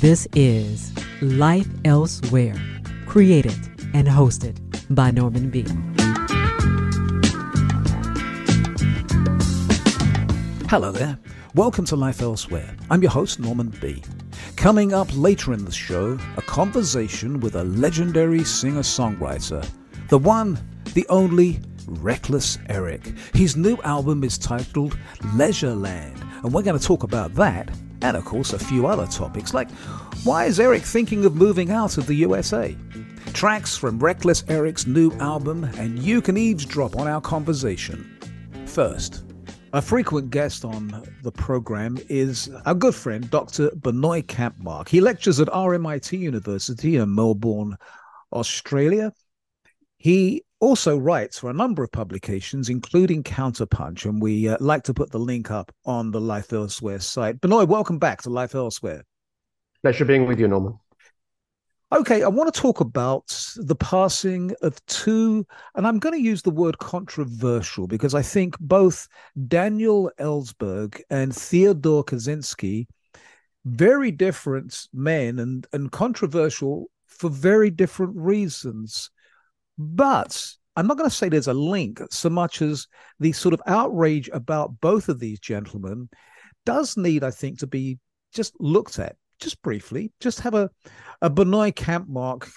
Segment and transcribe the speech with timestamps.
[0.00, 0.92] This is
[1.22, 2.54] Life Elsewhere,
[3.06, 3.56] created
[3.94, 4.58] and hosted
[4.94, 5.64] by Norman B.
[10.68, 11.18] Hello there.
[11.54, 12.76] Welcome to Life Elsewhere.
[12.90, 14.02] I'm your host, Norman B.
[14.56, 19.66] Coming up later in the show, a conversation with a legendary singer songwriter,
[20.08, 20.58] the one,
[20.92, 23.14] the only, Wreckless Eric.
[23.32, 24.98] His new album is titled
[25.36, 27.70] Leisureland, and we're going to talk about that
[28.02, 29.70] and, of course, a few other topics like
[30.24, 32.76] why is Eric thinking of moving out of the USA?
[33.32, 38.18] Tracks from Wreckless Eric's new album, and you can eavesdrop on our conversation.
[38.66, 39.24] First,
[39.72, 43.68] a frequent guest on the program is our good friend, Dr.
[43.70, 44.88] Binoy Kampmark.
[44.88, 47.76] He lectures at RMIT University in Melbourne,
[48.32, 49.12] Australia.
[49.98, 54.94] He also writes for a number of publications, including Counterpunch, and we uh, like to
[54.94, 57.40] put the link up on the Life Elsewhere site.
[57.40, 59.04] Binoy, welcome back to Life Elsewhere.
[59.82, 60.78] Pleasure being with you, Norman.
[61.92, 66.42] Okay, I want to talk about the passing of two, and I'm going to use
[66.42, 69.06] the word controversial because I think both
[69.46, 72.88] Daniel Ellsberg and Theodore Kaczynski,
[73.64, 79.10] very different men and, and controversial for very different reasons.
[79.78, 80.46] But
[80.76, 82.86] I'm not going to say there's a link so much as
[83.18, 86.08] the sort of outrage about both of these gentlemen
[86.64, 87.98] does need, I think, to be
[88.34, 90.70] just looked at just briefly, just have a,
[91.22, 92.48] a Binoy Kampmark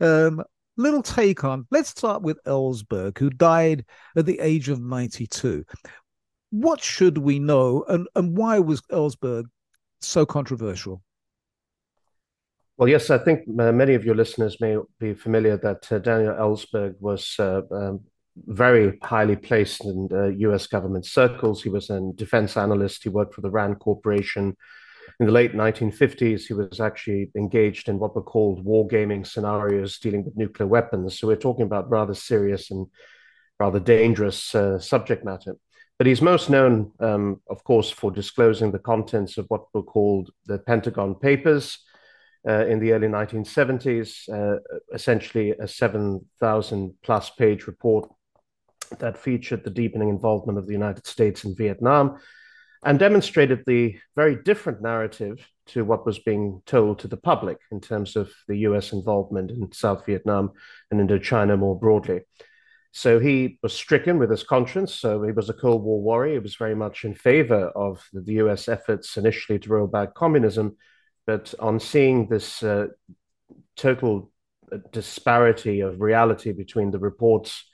[0.00, 0.42] um,
[0.76, 1.66] little take on.
[1.70, 3.84] Let's start with Ellsberg, who died
[4.16, 5.64] at the age of 92.
[6.50, 9.44] What should we know, and, and why was Ellsberg
[10.00, 11.02] so controversial?
[12.78, 16.34] Well, yes, I think uh, many of your listeners may be familiar that uh, Daniel
[16.34, 18.00] Ellsberg was uh, um,
[18.36, 21.62] very highly placed in US uh, government circles.
[21.62, 23.02] He was a defense analyst.
[23.02, 24.56] He worked for the RAND Corporation
[25.20, 30.24] in the late 1950s, he was actually engaged in what were called wargaming scenarios dealing
[30.24, 31.18] with nuclear weapons.
[31.18, 32.86] So we're talking about rather serious and
[33.58, 35.56] rather dangerous uh, subject matter.
[35.98, 40.30] But he's most known, um, of course, for disclosing the contents of what were called
[40.46, 41.78] the Pentagon Papers
[42.48, 44.58] uh, in the early 1970s, uh,
[44.94, 48.08] essentially a 7,000 plus page report
[48.98, 52.18] that featured the deepening involvement of the United States in Vietnam
[52.84, 57.80] and demonstrated the very different narrative to what was being told to the public in
[57.80, 60.52] terms of the US involvement in South Vietnam
[60.90, 62.22] and Indochina more broadly.
[62.92, 64.94] So he was stricken with his conscience.
[64.94, 66.34] So he was a Cold War warrior.
[66.34, 70.76] He was very much in favor of the US efforts initially to roll back communism.
[71.28, 72.86] But on seeing this uh,
[73.76, 74.30] total
[74.72, 77.66] uh, disparity of reality between the reports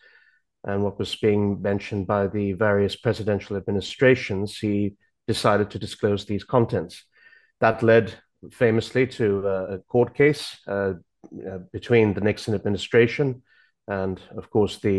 [0.65, 4.97] and what was being mentioned by the various presidential administrations, he
[5.29, 7.05] decided to disclose these contents.
[7.61, 8.13] That led
[8.51, 10.95] famously to a court case uh,
[11.49, 13.45] uh, between the Nixon administration
[13.87, 14.97] and, of course, the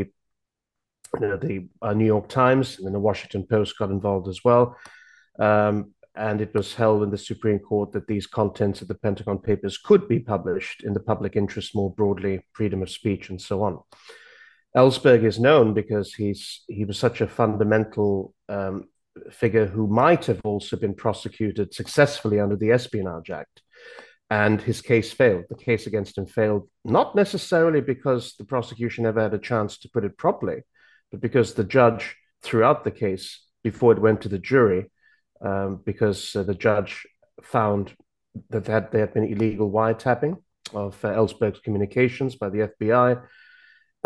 [1.19, 4.39] you know, the uh, New York Times and then the Washington Post got involved as
[4.45, 4.77] well.
[5.39, 9.39] Um, and it was held in the Supreme Court that these contents of the Pentagon
[9.39, 13.63] Papers could be published in the public interest more broadly, freedom of speech, and so
[13.63, 13.79] on.
[14.75, 18.85] Ellsberg is known because he's he was such a fundamental um,
[19.31, 23.61] figure who might have also been prosecuted successfully under the Espionage Act.
[24.29, 25.45] And his case failed.
[25.49, 29.89] The case against him failed, not necessarily because the prosecution never had a chance to
[29.89, 30.63] put it properly,
[31.11, 34.89] but because the judge throughout the case, before it went to the jury,
[35.41, 37.06] um, because uh, the judge
[37.41, 37.94] found
[38.50, 40.38] that there had been illegal wiretapping
[40.73, 43.22] of uh, Ellsberg's communications by the FBI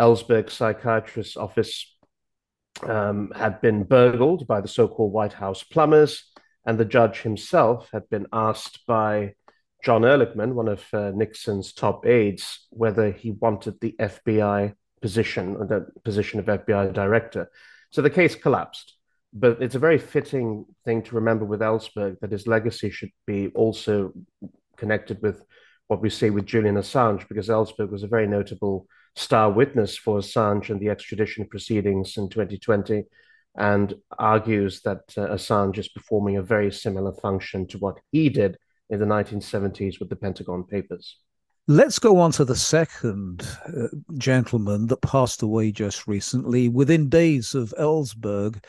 [0.00, 1.94] Ellsberg's psychiatrist's office
[2.82, 6.24] um, had been burgled by the so called White House plumbers,
[6.64, 9.34] and the judge himself had been asked by
[9.84, 15.86] John Ehrlichman, one of uh, Nixon's top aides, whether he wanted the FBI position, the
[16.04, 17.50] position of FBI director.
[17.90, 18.94] So the case collapsed.
[19.32, 23.48] But it's a very fitting thing to remember with Ellsberg that his legacy should be
[23.54, 24.12] also
[24.76, 25.44] connected with
[25.86, 28.86] what we see with Julian Assange, because Ellsberg was a very notable
[29.16, 33.04] star witness for Assange in the extradition proceedings in 2020
[33.56, 38.56] and argues that uh, Assange is performing a very similar function to what he did
[38.88, 41.16] in the 1970s with the Pentagon Papers.
[41.66, 46.68] Let's go on to the second uh, gentleman that passed away just recently.
[46.68, 48.62] Within days of Ellsberg,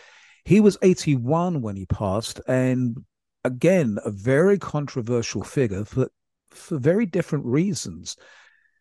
[0.44, 2.98] he was 81 when he passed, and
[3.44, 6.10] again, a very controversial figure for,
[6.50, 8.18] for very different reasons.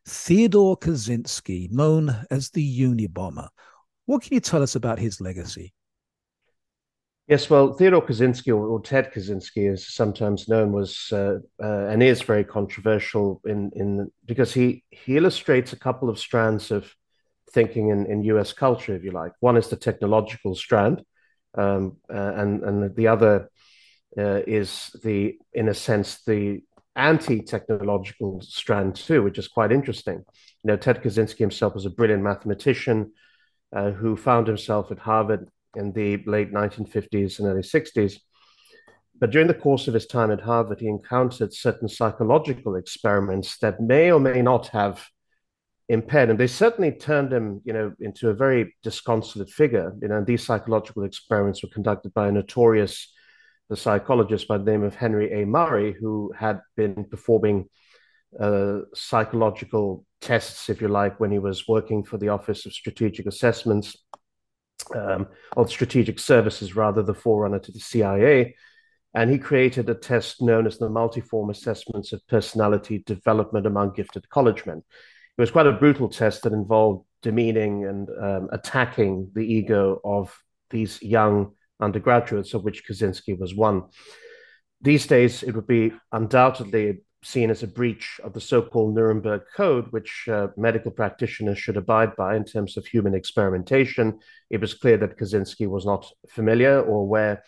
[0.06, 3.48] Theodore Kaczynski, known as the Unabomber.
[4.06, 5.72] What can you tell us about his legacy?
[7.28, 12.02] Yes, well, Theodore Kaczynski, or, or Ted Kaczynski, as sometimes known, was uh, uh, and
[12.02, 16.92] is very controversial in in because he he illustrates a couple of strands of
[17.52, 18.52] thinking in, in U.S.
[18.52, 19.32] culture, if you like.
[19.40, 21.04] One is the technological strand,
[21.54, 23.50] um, uh, and and the other
[24.18, 26.62] uh, is the, in a sense, the
[26.96, 30.24] anti-technological strand too, which is quite interesting.
[30.62, 33.12] You know, Ted Kaczynski himself was a brilliant mathematician
[33.74, 38.16] uh, who found himself at Harvard in the late 1950s and early 60s.
[39.18, 43.80] But during the course of his time at Harvard, he encountered certain psychological experiments that
[43.80, 45.06] may or may not have
[45.90, 46.36] impaired him.
[46.36, 49.92] They certainly turned him, you know, into a very disconsolate figure.
[50.00, 53.12] You know, these psychological experiments were conducted by a notorious
[53.74, 55.46] psychologist by the name of Henry A.
[55.46, 57.68] Murray, who had been performing
[58.38, 63.26] uh, psychological tests, if you like, when he was working for the Office of Strategic
[63.26, 63.96] Assessments
[64.94, 65.26] um,
[65.56, 68.54] or Strategic Services, rather, the forerunner to the CIA.
[69.12, 74.28] And he created a test known as the multiform assessments of personality development among gifted
[74.28, 74.84] college men.
[75.40, 80.38] It was quite a brutal test that involved demeaning and um, attacking the ego of
[80.68, 83.84] these young undergraduates, of which Kaczynski was one.
[84.82, 89.40] These days, it would be undoubtedly seen as a breach of the so called Nuremberg
[89.56, 94.18] Code, which uh, medical practitioners should abide by in terms of human experimentation.
[94.50, 97.44] It was clear that Kaczynski was not familiar or aware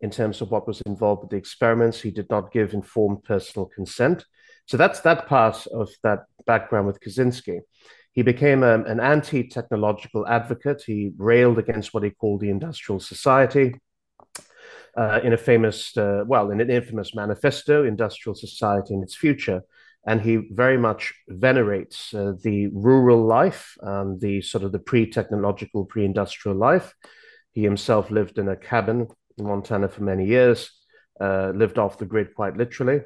[0.00, 2.00] in terms of what was involved with the experiments.
[2.00, 4.24] He did not give informed personal consent.
[4.66, 7.60] So that's that part of that background with Kaczynski.
[8.12, 10.82] He became a, um, an anti technological advocate.
[10.86, 13.74] He railed against what he called the industrial society.
[14.96, 19.62] Uh, in a famous, uh, well, in an infamous manifesto, Industrial Society and Its Future.
[20.06, 25.10] And he very much venerates uh, the rural life, um, the sort of the pre
[25.10, 26.94] technological, pre industrial life.
[27.52, 30.70] He himself lived in a cabin in Montana for many years,
[31.20, 33.00] uh, lived off the grid quite literally.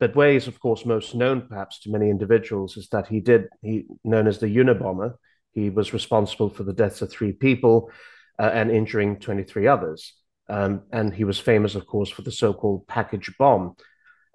[0.00, 3.48] But where he's, of course, most known perhaps to many individuals is that he did,
[3.62, 5.14] he known as the Unabomber,
[5.52, 7.90] he was responsible for the deaths of three people
[8.38, 10.14] uh, and injuring 23 others.
[10.48, 13.76] Um, and he was famous, of course, for the so-called package bomb.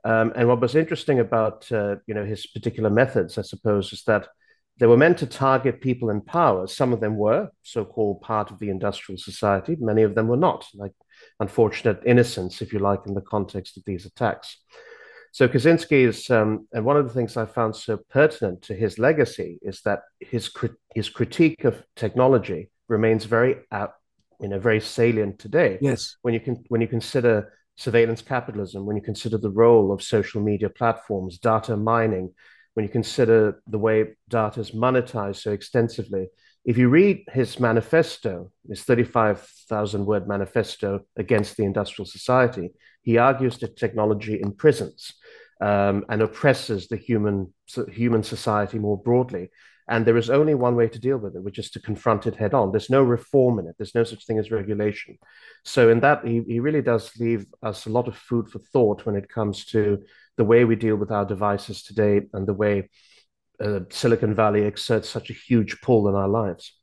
[0.03, 4.03] Um, and what was interesting about uh, you know his particular methods, I suppose, is
[4.03, 4.27] that
[4.79, 6.67] they were meant to target people in power.
[6.67, 9.77] Some of them were so-called part of the industrial society.
[9.79, 10.93] Many of them were not, like
[11.39, 14.57] unfortunate innocents, if you like, in the context of these attacks.
[15.33, 18.99] So Kaczynski is, um, and one of the things I found so pertinent to his
[18.99, 20.51] legacy is that his
[20.93, 23.87] his critique of technology remains very, uh,
[24.39, 25.79] you know, very salient today.
[25.81, 30.03] Yes, when you can when you consider surveillance capitalism, when you consider the role of
[30.03, 32.31] social media platforms, data mining,
[32.75, 36.27] when you consider the way data is monetized so extensively.
[36.63, 42.69] If you read his manifesto, his 35,000 word manifesto against the industrial society,
[43.01, 45.13] he argues that technology imprisons
[45.61, 47.53] um, and oppresses the human
[47.91, 49.49] human society more broadly.
[49.87, 52.37] And there is only one way to deal with it, which is to confront it
[52.37, 52.71] head on.
[52.71, 53.75] There's no reform in it.
[53.77, 55.17] There's no such thing as regulation.
[55.65, 59.05] So in that, he, he really does leave us a lot of food for thought
[59.05, 60.01] when it comes to
[60.37, 62.89] the way we deal with our devices today and the way
[63.61, 66.73] uh, Silicon Valley exerts such a huge pull in our lives.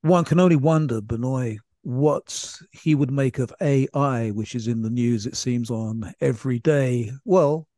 [0.00, 4.90] One can only wonder, Binoy, what he would make of AI, which is in the
[4.90, 7.12] news, it seems, on every day.
[7.24, 7.68] Well,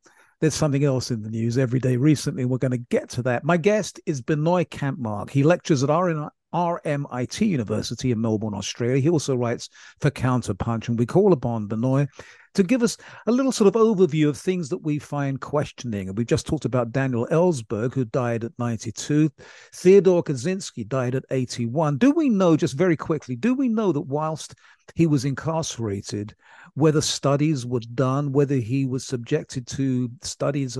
[0.41, 2.45] there's something else in the news every day recently.
[2.45, 3.43] We're going to get to that.
[3.43, 5.29] My guest is Binoy Kampmark.
[5.29, 9.01] He lectures at RMIT University in Melbourne, Australia.
[9.01, 9.69] He also writes
[9.99, 12.07] for Counterpunch, and we call upon Binoy
[12.53, 16.07] to give us a little sort of overview of things that we find questioning.
[16.07, 19.29] And we've just talked about Daniel Ellsberg, who died at 92.
[19.73, 21.97] Theodore Kaczynski died at 81.
[21.97, 24.55] Do we know, just very quickly, do we know that whilst
[24.95, 26.35] he was incarcerated,
[26.73, 30.77] whether studies were done, whether he was subjected to studies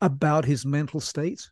[0.00, 1.50] about his mental state?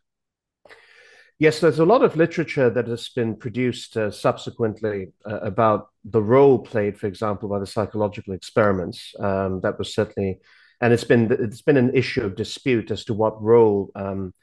[1.37, 6.21] Yes, there's a lot of literature that has been produced uh, subsequently uh, about the
[6.21, 9.13] role played, for example, by the psychological experiments.
[9.19, 10.39] Um, that was certainly,
[10.79, 14.33] and it's been it's been an issue of dispute as to what role um,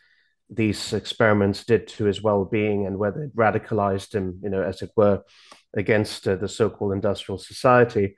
[0.50, 4.90] these experiments did to his well-being and whether it radicalized him, you know, as it
[4.94, 5.22] were,
[5.74, 8.16] against uh, the so-called industrial society.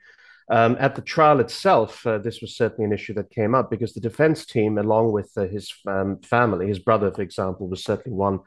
[0.51, 3.93] Um, at the trial itself, uh, this was certainly an issue that came up because
[3.93, 8.15] the defense team, along with uh, his um, family, his brother, for example, was certainly
[8.15, 8.41] one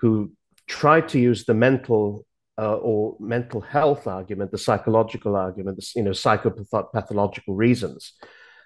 [0.00, 0.32] who
[0.66, 2.24] tried to use the mental
[2.58, 8.14] uh, or mental health argument, the psychological argument, the, you know, psychopathological reasons,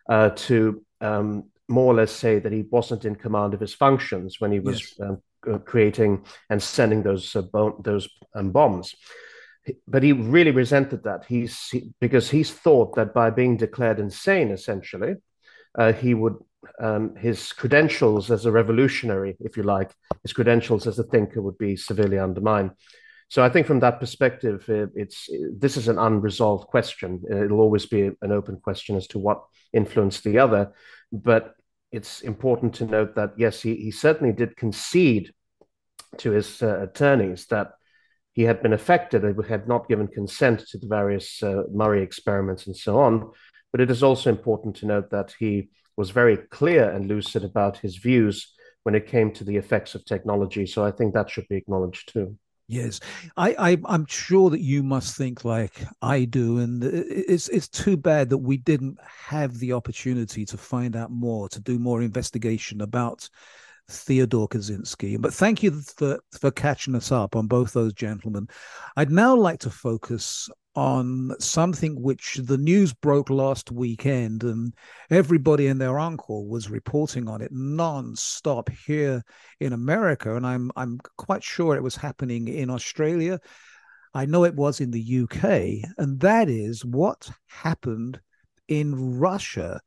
[0.08, 4.36] uh, to um, more or less say that he wasn't in command of his functions
[4.40, 5.10] when he was yes.
[5.46, 7.42] um, creating and sending those uh,
[7.80, 8.94] those um, bombs.
[9.86, 11.24] but he really resented that.
[11.28, 15.16] He's he, because he's thought that by being declared insane, essentially,
[15.78, 16.36] uh, he would
[16.80, 19.90] um, his credentials as a revolutionary, if you like,
[20.22, 22.72] his credentials as a thinker would be severely undermined.
[23.28, 27.22] So I think from that perspective, it's this is an unresolved question.
[27.30, 29.42] It'll always be an open question as to what
[29.72, 30.72] influenced the other,
[31.10, 31.54] but
[31.90, 35.32] it's important to note that yes, he, he certainly did concede
[36.18, 37.72] to his uh, attorneys that
[38.32, 42.66] he had been affected and had not given consent to the various uh, Murray experiments
[42.66, 43.30] and so on.
[43.72, 47.78] But it is also important to note that he was very clear and lucid about
[47.78, 50.66] his views when it came to the effects of technology.
[50.66, 52.36] So I think that should be acknowledged too.
[52.68, 53.00] Yes,
[53.36, 53.54] I,
[53.86, 58.30] I am sure that you must think like I do, and it's it's too bad
[58.30, 63.28] that we didn't have the opportunity to find out more, to do more investigation about
[63.88, 65.20] Theodore Kaczynski.
[65.20, 68.48] But thank you for, for catching us up on both those gentlemen.
[68.96, 74.74] I'd now like to focus on something which the news broke last weekend, and
[75.10, 79.22] everybody and their uncle was reporting on it non-stop here
[79.60, 83.38] in America, and I'm I'm quite sure it was happening in Australia.
[84.14, 88.20] I know it was in the UK, and that is what happened
[88.68, 89.80] in Russia.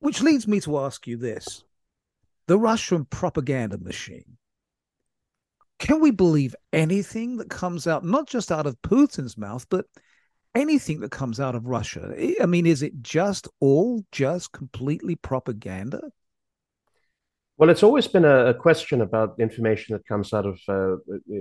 [0.00, 1.64] Which leads me to ask you this
[2.46, 4.36] the Russian propaganda machine.
[5.84, 9.84] Can we believe anything that comes out, not just out of Putin's mouth, but
[10.54, 12.14] anything that comes out of Russia?
[12.40, 16.00] I mean, is it just all just completely propaganda?
[17.58, 20.96] Well, it's always been a, question about information that comes out of uh,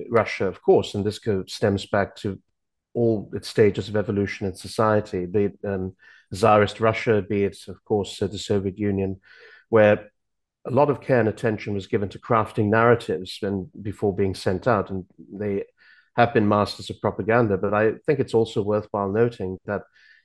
[0.09, 2.37] Russia, of course, and this stems back to
[2.93, 5.95] all its stages of evolution in society, be it um,
[6.33, 9.21] Tsarist Russia, be it, of course, uh, the Soviet Union,
[9.69, 10.11] where
[10.65, 14.67] a lot of care and attention was given to crafting narratives and before being sent
[14.67, 15.63] out, and they
[16.15, 17.57] have been masters of propaganda.
[17.57, 19.81] But I think it's also worthwhile noting that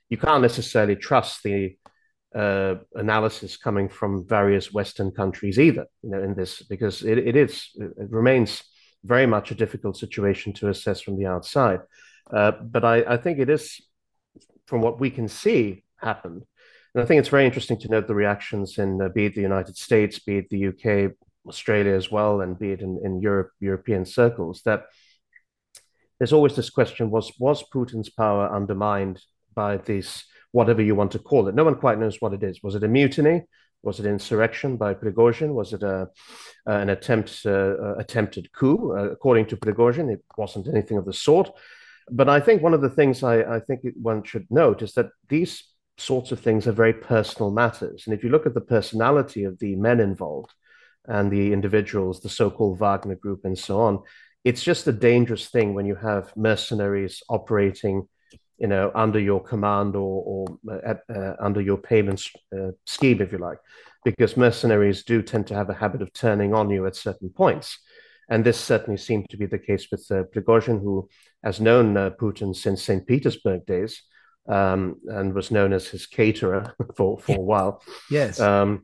[0.09, 1.77] you can't necessarily trust the
[2.33, 5.85] uh, analysis coming from various Western countries either.
[6.03, 8.63] You know, in this because it, it is it remains
[9.03, 11.79] very much a difficult situation to assess from the outside.
[12.31, 13.81] Uh, but I, I think it is,
[14.67, 16.43] from what we can see, happened
[16.93, 19.41] and I think it's very interesting to note the reactions in uh, be it the
[19.41, 21.11] United States, be it the UK,
[21.47, 24.85] Australia as well, and be it in, in Europe, European circles, that
[26.17, 29.21] there's always this question: was was Putin's power undermined
[29.53, 31.55] by this, whatever you want to call it?
[31.55, 32.61] No one quite knows what it is.
[32.63, 33.43] Was it a mutiny?
[33.81, 35.53] Was it insurrection by Prigozhin?
[35.53, 36.05] Was it a, uh,
[36.65, 38.93] an attempt uh, attempted coup?
[38.97, 41.51] Uh, according to Prigozhin, it wasn't anything of the sort.
[42.11, 45.11] But I think one of the things I, I think one should note is that
[45.29, 45.63] these
[45.99, 48.03] sorts of things are very personal matters.
[48.05, 50.53] And if you look at the personality of the men involved
[51.05, 54.01] and the individuals, the so called Wagner group, and so on,
[54.43, 58.07] it's just a dangerous thing when you have mercenaries operating
[58.57, 62.21] you know under your command or, or at, uh, under your payment
[62.57, 63.57] uh, scheme if you like
[64.03, 67.79] because mercenaries do tend to have a habit of turning on you at certain points
[68.29, 71.09] and this certainly seemed to be the case with uh, Prigozhin, who
[71.43, 73.05] has known uh, Putin since St.
[73.05, 74.03] Petersburg days,
[74.49, 77.81] um, and was known as his caterer for, for a while.
[78.09, 78.39] Yes.
[78.39, 78.83] Um,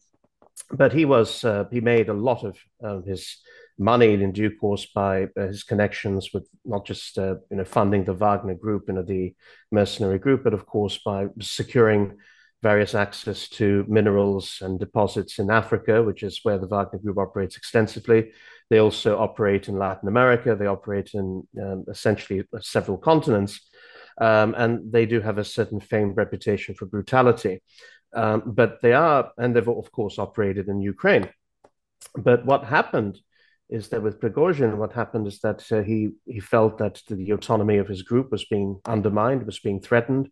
[0.72, 3.38] but he was uh, he made a lot of um, his
[3.78, 8.06] money in due course by uh, his connections with not just uh, you know funding
[8.06, 9.36] the Wagner group, you know the
[9.72, 12.18] mercenary group, but of course by securing
[12.64, 17.58] various access to minerals and deposits in Africa, which is where the Wagner group operates
[17.58, 18.32] extensively.
[18.70, 20.56] They also operate in Latin America.
[20.56, 23.60] They operate in um, essentially several continents
[24.20, 27.62] um, and they do have a certain famed reputation for brutality.
[28.16, 31.30] Um, but they are, and they've of course operated in Ukraine.
[32.16, 33.20] But what happened
[33.70, 37.78] is that with Prigozhin, what happened is that uh, he he felt that the autonomy
[37.78, 40.30] of his group was being undermined, was being threatened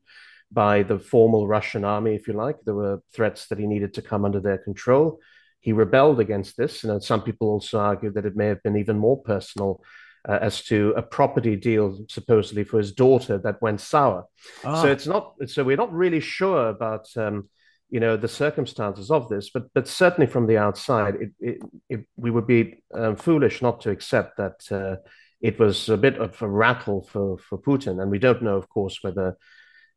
[0.52, 2.58] by the formal Russian army, if you like.
[2.64, 5.20] There were threats that he needed to come under their control.
[5.60, 8.98] He rebelled against this, and some people also argue that it may have been even
[8.98, 9.82] more personal
[10.28, 14.26] uh, as to a property deal supposedly for his daughter that went sour.
[14.64, 14.82] Ah.
[14.82, 15.36] So it's not.
[15.48, 17.08] So we're not really sure about.
[17.16, 17.50] Um,
[17.94, 21.58] you know the circumstances of this, but but certainly from the outside, it, it,
[21.90, 24.96] it we would be um, foolish not to accept that uh,
[25.42, 28.68] it was a bit of a rattle for for Putin, and we don't know, of
[28.68, 29.38] course, whether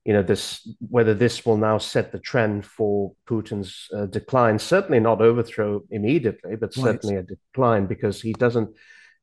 [0.04, 4.58] you know this whether this will now set the trend for Putin's uh, decline.
[4.58, 7.24] Certainly not overthrow immediately, but certainly right.
[7.24, 8.76] a decline because he doesn't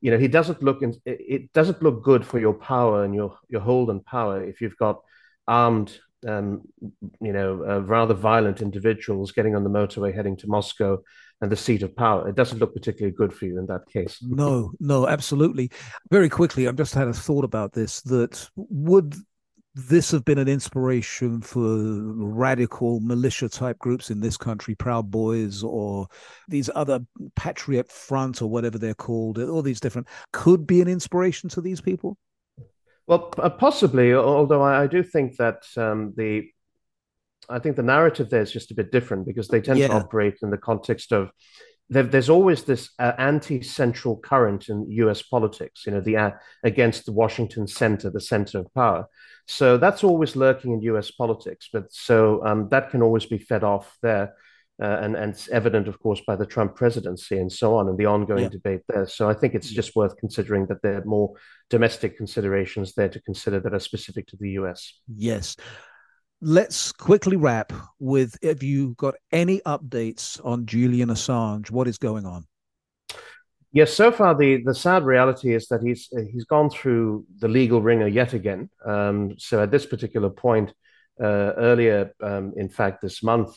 [0.03, 3.37] you know he doesn't look in, it doesn't look good for your power and your
[3.47, 4.99] your hold and power if you've got
[5.47, 6.61] armed um,
[7.21, 11.01] you know, uh, rather violent individuals getting on the motorway heading to Moscow
[11.41, 12.27] and the seat of power.
[12.27, 14.19] It doesn't look particularly good for you in that case.
[14.21, 15.71] No, no, absolutely.
[16.09, 19.15] Very quickly, I've just had a thought about this that would
[19.75, 21.77] this have been an inspiration for
[22.15, 26.07] radical militia type groups in this country, Proud Boys, or
[26.47, 26.99] these other
[27.35, 31.81] Patriot Front, or whatever they're called, all these different, could be an inspiration to these
[31.81, 32.17] people?
[33.07, 36.49] Well, possibly, although I, I do think that um, the
[37.49, 39.87] I think the narrative there is just a bit different because they tend yeah.
[39.87, 41.29] to operate in the context of
[41.93, 45.21] there's always this uh, anti-central current in U.S.
[45.21, 46.31] politics, you know, the uh,
[46.63, 49.07] against the Washington center, the center of power.
[49.47, 51.11] So that's always lurking in U.S.
[51.11, 51.69] politics.
[51.71, 54.33] But so um, that can always be fed off there,
[54.81, 57.97] uh, and and it's evident, of course, by the Trump presidency and so on, and
[57.97, 58.49] the ongoing yeah.
[58.49, 59.07] debate there.
[59.07, 61.33] So I think it's just worth considering that there are more
[61.69, 64.99] domestic considerations there to consider that are specific to the U.S.
[65.15, 65.55] Yes
[66.43, 72.25] let's quickly wrap with if you got any updates on Julian Assange, what is going
[72.25, 72.45] on?
[73.71, 77.81] Yes, so far the the sad reality is that he's he's gone through the legal
[77.81, 78.69] wringer yet again.
[78.85, 80.73] Um, so at this particular point,
[81.19, 83.55] uh, earlier, um, in fact, this month,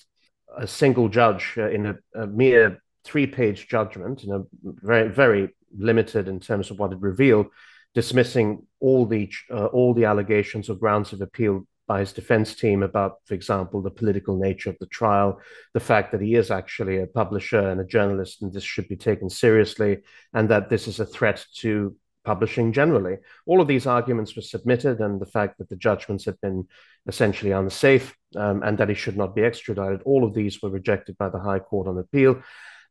[0.57, 6.29] a single judge uh, in a, a mere three-page judgment, in a very very limited
[6.29, 7.49] in terms of what it revealed,
[7.95, 12.83] dismissing all the uh, all the allegations or grounds of appeal by his defense team
[12.83, 15.41] about, for example, the political nature of the trial,
[15.73, 18.97] the fact that he is actually a publisher and a journalist, and this should be
[18.97, 19.99] taken seriously,
[20.33, 23.17] and that this is a threat to publishing generally.
[23.47, 26.67] All of these arguments were submitted, and the fact that the judgments had been
[27.07, 31.17] essentially unsafe um, and that he should not be extradited, all of these were rejected
[31.17, 32.43] by the High Court on appeal.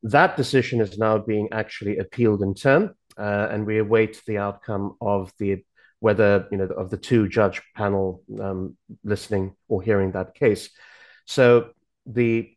[0.03, 4.95] That decision is now being actually appealed in turn, uh, and we await the outcome
[5.01, 5.63] of the
[6.05, 10.69] whether you know of the two judge panel um, listening or hearing that case.
[11.25, 11.71] So
[12.05, 12.55] the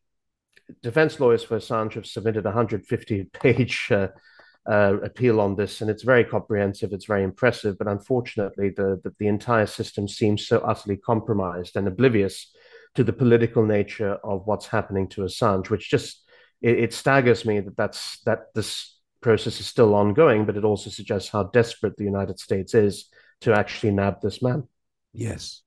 [0.82, 4.08] defense lawyers for Assange have submitted a 150 page uh,
[4.70, 6.92] uh, appeal on this, and it's very comprehensive.
[6.92, 11.88] It's very impressive, but unfortunately, the, the, the entire system seems so utterly compromised and
[11.88, 12.52] oblivious
[12.96, 16.22] to the political nature of what's happening to Assange, which just
[16.60, 20.44] it, it staggers me that that's that this process is still ongoing.
[20.44, 23.08] But it also suggests how desperate the United States is
[23.42, 24.66] to actually nab this man.
[25.12, 25.62] Yes.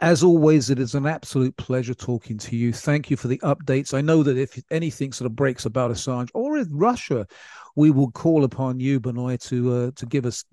[0.00, 2.72] As always, it is an absolute pleasure talking to you.
[2.72, 3.94] Thank you for the updates.
[3.94, 7.26] I know that if anything sort of breaks about Assange or in Russia,
[7.74, 10.44] we will call upon you, Binoy, to uh, to give us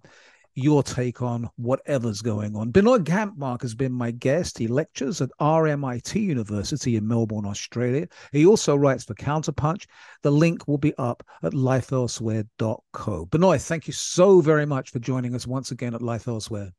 [0.55, 2.71] your take on whatever's going on.
[2.71, 4.57] Binoy Kampmark has been my guest.
[4.57, 8.07] He lectures at RMIT University in Melbourne, Australia.
[8.31, 9.85] He also writes for Counterpunch.
[10.23, 13.25] The link will be up at lifeelsewhere.co.
[13.27, 16.71] Binoy, thank you so very much for joining us once again at Life Elsewhere.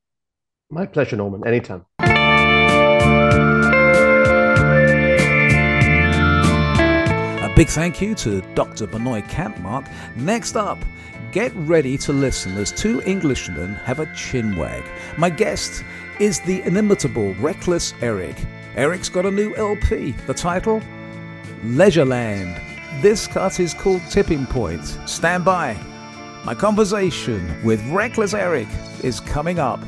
[0.70, 1.46] My pleasure, Norman.
[1.46, 1.85] Anytime.
[7.52, 8.87] A big thank you to Dr.
[8.87, 9.87] Binoy Kampmark.
[10.16, 10.78] Next up,
[11.33, 14.87] get ready to listen as two Englishmen have a chinwag.
[15.16, 15.83] My guest
[16.21, 18.37] is the inimitable Wreckless Eric.
[18.77, 20.12] Eric's got a new LP.
[20.27, 20.83] The title?
[21.64, 22.61] Leisureland.
[23.01, 24.85] This cut is called Tipping Point.
[25.07, 25.75] Stand by.
[26.45, 28.68] My conversation with Wreckless Eric
[29.03, 29.81] is coming up.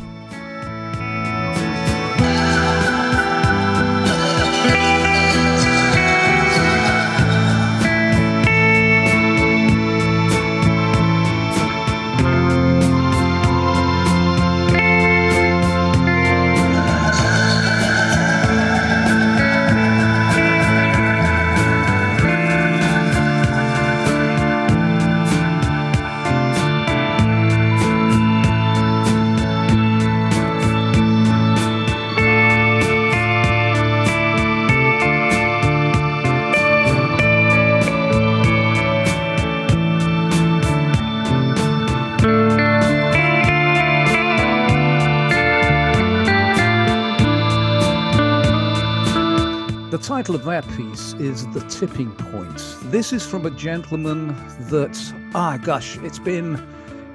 [50.45, 52.77] That piece is The Tipping Point.
[52.85, 54.29] This is from a gentleman
[54.69, 56.63] that, ah, gosh, it's been.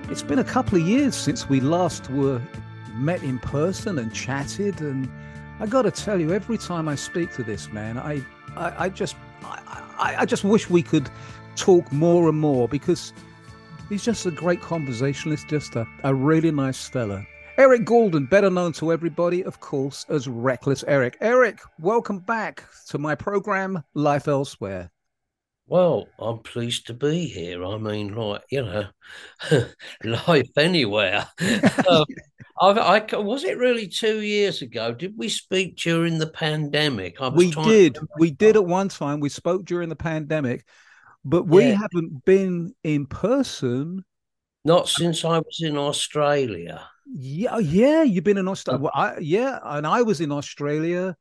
[0.09, 2.41] It's been a couple of years since we last were
[2.95, 5.07] met in person and chatted, and
[5.59, 8.23] I got to tell you, every time I speak to this man, I,
[8.55, 11.07] I, I just, I, I just wish we could
[11.55, 13.13] talk more and more because
[13.87, 17.23] he's just a great conversationalist, just a, a really nice fella.
[17.59, 21.17] Eric Goulden, better known to everybody, of course, as Wreckless Eric.
[21.19, 24.89] Eric, welcome back to my program, Life Elsewhere.
[25.67, 27.65] Well, I'm pleased to be here.
[27.65, 28.85] I mean, like, you know,
[30.05, 31.27] life anywhere.
[31.89, 32.05] um,
[32.61, 34.93] I, I was it really two years ago?
[34.93, 37.17] Did we speak during the pandemic?
[37.33, 37.97] We did.
[38.17, 39.19] We did at one time.
[39.19, 40.63] We spoke during the pandemic,
[41.25, 41.79] but we Yeah.
[41.81, 44.05] haven't been in person.
[44.63, 46.87] Not since I was in Australia.
[47.11, 48.03] Yeah, oh, yeah.
[48.03, 48.81] You've been in Australia.
[48.81, 51.15] Well, I, yeah, and I was in Australia,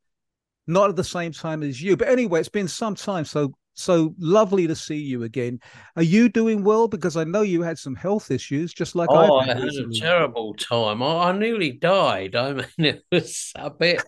[0.66, 1.96] not at the same time as you.
[1.96, 3.24] But anyway, it's been some time.
[3.24, 5.60] So, so lovely to see you again.
[5.96, 6.88] Are you doing well?
[6.88, 9.98] Because I know you had some health issues, just like Oh, I had had a
[9.98, 11.02] terrible time.
[11.02, 12.36] I, I nearly died.
[12.36, 14.02] I mean, it was a bit,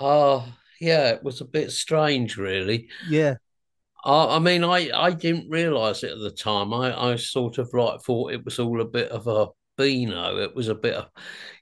[0.00, 0.46] oh,
[0.80, 2.88] yeah, it was a bit strange, really.
[3.08, 3.36] Yeah,
[4.04, 6.72] I, I mean, I, I didn't realize it at the time.
[6.72, 9.48] I, I sort of like thought it was all a bit of a
[9.80, 10.38] beano.
[10.38, 11.06] It was a bit of,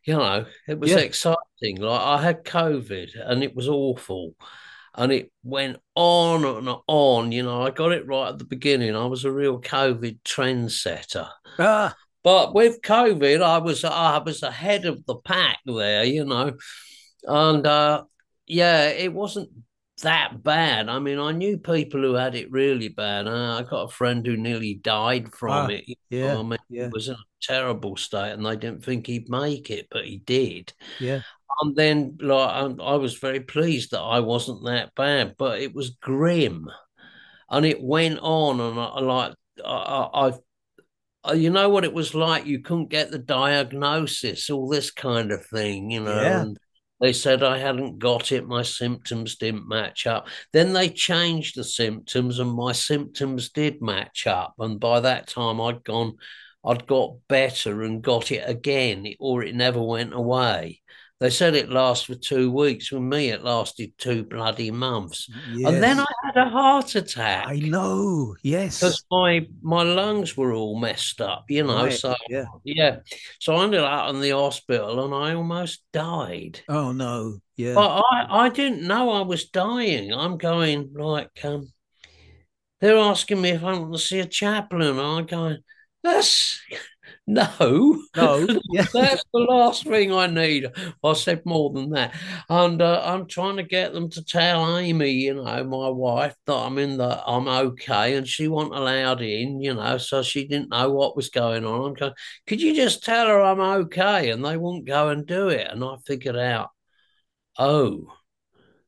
[0.04, 0.98] you know, it was Yeah.
[0.98, 1.76] exciting.
[1.78, 4.34] Like I had COVID and it was awful.
[4.94, 7.30] And it went on and on.
[7.32, 8.96] You know, I got it right at the beginning.
[8.96, 11.28] I was a real COVID trendsetter.
[11.58, 16.56] ah, But with COVID, I was I was ahead of the pack there, you know,
[17.24, 18.02] and uh,
[18.46, 19.50] yeah, it wasn't
[20.02, 20.88] that bad.
[20.88, 23.26] I mean, I knew people who had it really bad.
[23.28, 25.84] Uh, I got a friend who nearly died from Ah, it.
[25.88, 26.90] you yeah, know, I mean, yeah.
[26.90, 30.18] he was in a terrible state, and they didn't think he'd make it, but he
[30.18, 30.72] did.
[30.98, 31.22] yeah,
[31.60, 35.74] And then, like, I, I was very pleased that I wasn't that bad, but it
[35.74, 36.70] was grim,
[37.50, 39.34] and it went on, and I like
[39.64, 40.32] I, I, I
[41.24, 42.46] uh, you know what it was like?
[42.46, 46.12] You couldn't get the diagnosis, all this kind of thing, you know.
[46.12, 46.42] Yeah.
[46.42, 46.58] And
[47.00, 50.28] they said I hadn't got it, my symptoms didn't match up.
[50.52, 54.54] Then they changed the symptoms, and my symptoms did match up.
[54.58, 56.16] And by that time, I'd gone,
[56.64, 60.80] I'd got better and got it again, or it never went away.
[61.20, 62.88] They said it lasts for two weeks.
[62.88, 65.28] For me, it lasted two bloody months.
[65.52, 65.98] And then.
[65.98, 68.36] I had a heart attack I know.
[68.42, 68.78] Yes.
[68.78, 71.84] because my my lungs were all messed up, you know.
[71.84, 72.44] Right, So yeah.
[72.62, 72.98] yeah,
[73.40, 76.60] so I ended up in the hospital and I almost died.
[76.68, 77.38] Oh no.
[77.56, 77.74] Yeah.
[77.74, 80.12] But I I didn't know I was dying.
[80.12, 81.72] I'm going like um,
[82.80, 85.58] they're asking me if I want to see a chaplain, and I'm going,
[86.02, 86.60] that's
[87.28, 88.46] no, No.
[88.72, 88.86] Yeah.
[88.92, 90.66] that's the last thing I need.
[91.04, 92.14] I said more than that.
[92.48, 96.54] And uh, I'm trying to get them to tell Amy, you know, my wife, that
[96.54, 98.16] I'm in the, I'm okay.
[98.16, 101.84] And she wasn't allowed in, you know, so she didn't know what was going on.
[101.90, 102.14] I'm going,
[102.46, 104.30] could you just tell her I'm okay?
[104.30, 105.68] And they wouldn't go and do it.
[105.70, 106.70] And I figured out,
[107.58, 108.10] oh,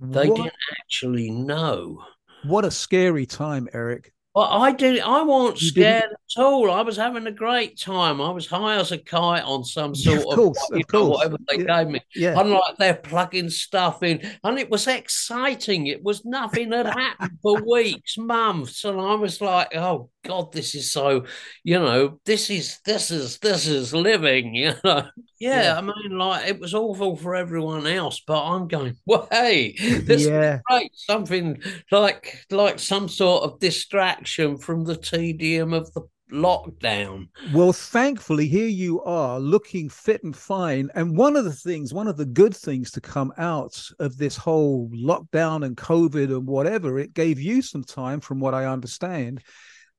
[0.01, 2.03] they what, didn't actually know.
[2.43, 4.13] what a scary time, Eric.
[4.33, 5.01] Well, I did.
[5.01, 6.71] I wasn't scared at all.
[6.71, 8.21] I was having a great time.
[8.21, 11.37] I was high as a kite on some sort of course, you of know, whatever
[11.49, 11.83] they Yeah.
[11.83, 12.01] gave me.
[12.15, 12.39] Yeah.
[12.39, 15.89] And like they're plugging stuff in, and it was exciting.
[15.89, 20.77] It was nothing had happened for weeks, months, and I was like, "Oh God, this
[20.77, 21.25] is so,"
[21.65, 25.09] you know, this is this is this is living, you know.
[25.41, 25.79] Yeah, Yeah.
[25.79, 30.25] I mean, like it was awful for everyone else, but I'm going, well, hey, this
[30.27, 30.61] yeah.
[30.71, 34.20] right something like like some sort of distraction
[34.57, 36.03] from the tedium of the
[36.33, 40.91] lockdown Well, thankfully, here you are looking fit and fine.
[40.95, 44.37] And one of the things, one of the good things to come out of this
[44.37, 49.43] whole lockdown and COVID and whatever, it gave you some time, from what I understand,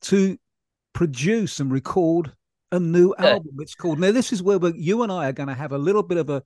[0.03, 0.37] to
[0.93, 2.31] produce and record
[2.71, 3.57] a new album.
[3.59, 4.11] It's called now.
[4.11, 6.29] This is where we're, you and I are going to have a little bit of
[6.29, 6.43] a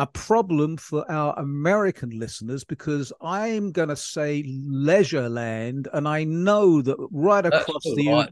[0.00, 6.80] a problem for our American listeners because I'm going to say Leisureland, and I know
[6.80, 8.26] that right across the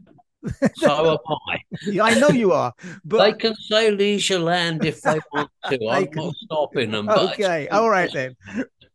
[0.77, 2.73] so am I Yeah, I know you are,
[3.05, 7.05] but they can say leisure land if they want to i'm can- not stopping them
[7.05, 8.35] but okay, all right then.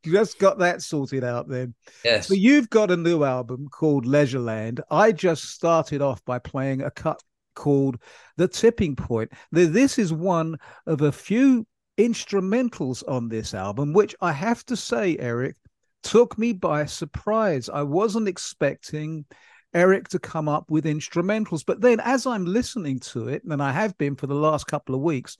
[0.05, 1.75] Just got that sorted out then.
[2.05, 4.81] yes So you've got a new album called Leisureland.
[4.91, 7.23] I just started off by playing a cut
[7.55, 7.99] called
[8.37, 9.31] The Tipping Point.
[9.53, 11.67] This is one of a few
[11.99, 15.57] instrumentals on this album, which I have to say, Eric,
[16.03, 17.69] took me by surprise.
[17.69, 19.25] I wasn't expecting
[19.73, 21.65] Eric to come up with instrumentals.
[21.67, 24.95] But then as I'm listening to it, and I have been for the last couple
[24.95, 25.37] of weeks,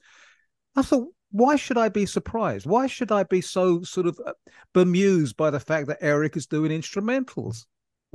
[0.75, 2.65] I thought, why should I be surprised?
[2.65, 4.33] Why should I be so sort of uh,
[4.73, 7.65] bemused by the fact that Eric is doing instrumentals?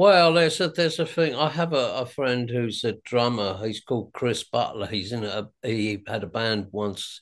[0.00, 3.80] well there's a there's a thing i have a, a friend who's a drummer he's
[3.80, 7.20] called chris butler he's in a he had a band once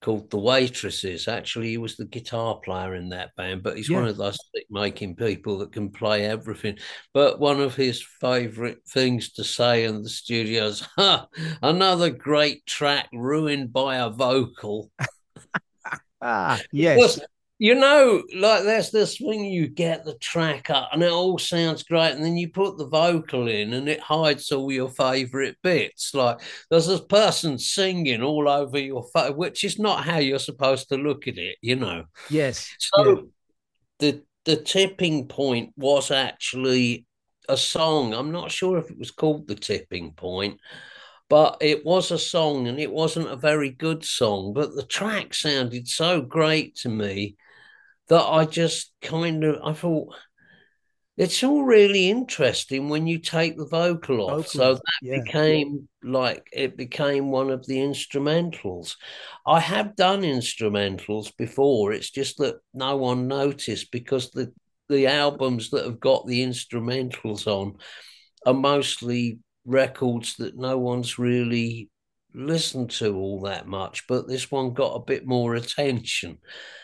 [0.00, 1.28] called the waitresses.
[1.28, 4.66] Actually he was the guitar player in that band but he's one of those stick
[4.70, 6.78] making people that can play everything.
[7.12, 11.26] But one of his favorite things to say in the studio is huh,
[11.62, 14.90] another great track ruined by a vocal.
[16.22, 17.18] Ah, yes.
[17.60, 21.82] You know, like there's this thing you get the track up and it all sounds
[21.82, 26.14] great, and then you put the vocal in and it hides all your favorite bits.
[26.14, 30.88] Like there's this person singing all over your face, which is not how you're supposed
[30.88, 32.04] to look at it, you know.
[32.30, 32.74] Yes.
[32.78, 33.22] So yeah.
[33.98, 37.04] the the tipping point was actually
[37.46, 38.14] a song.
[38.14, 40.58] I'm not sure if it was called the tipping point,
[41.28, 44.54] but it was a song and it wasn't a very good song.
[44.54, 47.36] But the track sounded so great to me
[48.10, 50.14] that I just kind of I thought
[51.16, 54.48] it's all really interesting when you take the vocal off.
[54.48, 55.20] So that yeah.
[55.22, 58.96] became like it became one of the instrumentals.
[59.46, 61.92] I have done instrumentals before.
[61.92, 64.52] It's just that no one noticed because the
[64.88, 67.76] the albums that have got the instrumentals on
[68.46, 71.89] are mostly records that no one's really
[72.34, 76.38] listened to all that much, but this one got a bit more attention.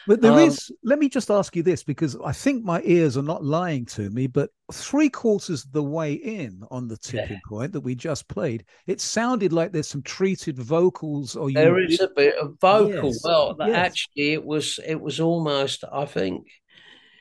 [0.06, 0.70] But there um, is.
[0.84, 4.08] let me just ask you this because I think my ears are not lying to
[4.10, 7.48] me, but three quarters of the way in on the tipping yeah.
[7.48, 11.86] point that we just played, it sounded like there's some treated vocals or there you...
[11.88, 13.10] is a bit of vocal.
[13.10, 13.20] Yes.
[13.24, 13.76] Well, yes.
[13.76, 16.46] actually it was it was almost, I think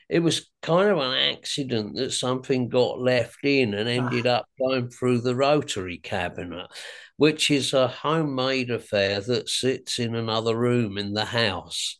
[0.08, 4.36] it was kind of an accident that something got left in and ended ah.
[4.36, 6.68] up going through the rotary cabinet
[7.16, 11.98] which is a homemade affair that sits in another room in the house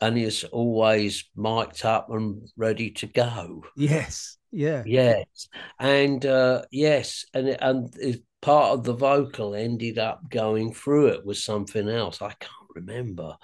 [0.00, 3.64] and is always mic'd up and ready to go.
[3.76, 4.36] Yes.
[4.52, 4.82] Yeah.
[4.86, 5.48] Yes.
[5.78, 7.92] And uh, yes, and and
[8.40, 12.22] part of the vocal ended up going through it with something else.
[12.22, 13.36] I can't remember.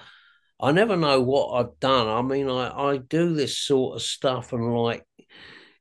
[0.62, 2.09] I never know what I've done.
[2.09, 5.05] I mean, I, I do this sort of stuff and like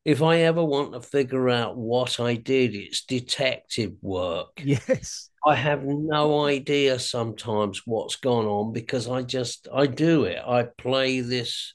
[0.06, 4.62] if I ever want to figure out what I did, it's detective work.
[4.64, 5.30] Yes.
[5.46, 10.38] I have no idea sometimes what's gone on because I just I do it.
[10.46, 11.74] I play this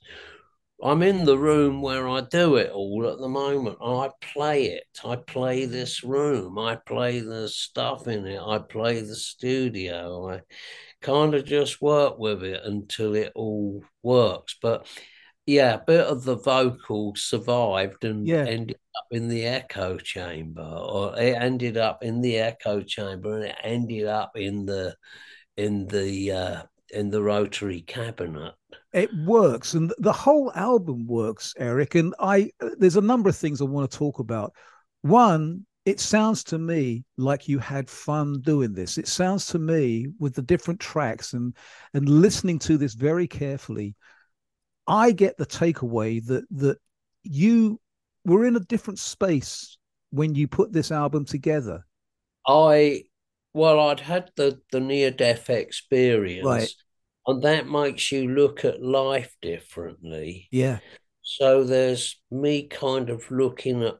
[0.82, 3.78] I'm in the room where I do it all at the moment.
[3.82, 4.84] I play it.
[5.02, 6.58] I play this room.
[6.58, 8.40] I play the stuff in it.
[8.40, 10.30] I play the studio.
[10.30, 10.40] I
[11.04, 14.56] kind of just work with it until it all works.
[14.60, 14.86] But
[15.46, 18.44] yeah, a bit of the vocal survived and yeah.
[18.46, 23.44] ended up in the echo chamber, or it ended up in the echo chamber, and
[23.44, 24.96] it ended up in the
[25.56, 28.54] in the uh, in the rotary cabinet.
[28.94, 31.94] It works, and the whole album works, Eric.
[31.94, 34.54] And I, there's a number of things I want to talk about.
[35.02, 38.96] One, it sounds to me like you had fun doing this.
[38.98, 41.54] It sounds to me with the different tracks and
[41.92, 43.94] and listening to this very carefully
[44.86, 46.78] I get the takeaway that that
[47.22, 47.80] you
[48.24, 49.78] were in a different space
[50.10, 51.84] when you put this album together.
[52.46, 53.04] I
[53.52, 56.70] well, I'd had the the near death experience, right.
[57.26, 60.48] and that makes you look at life differently.
[60.50, 60.80] Yeah.
[61.22, 63.96] So there's me kind of looking at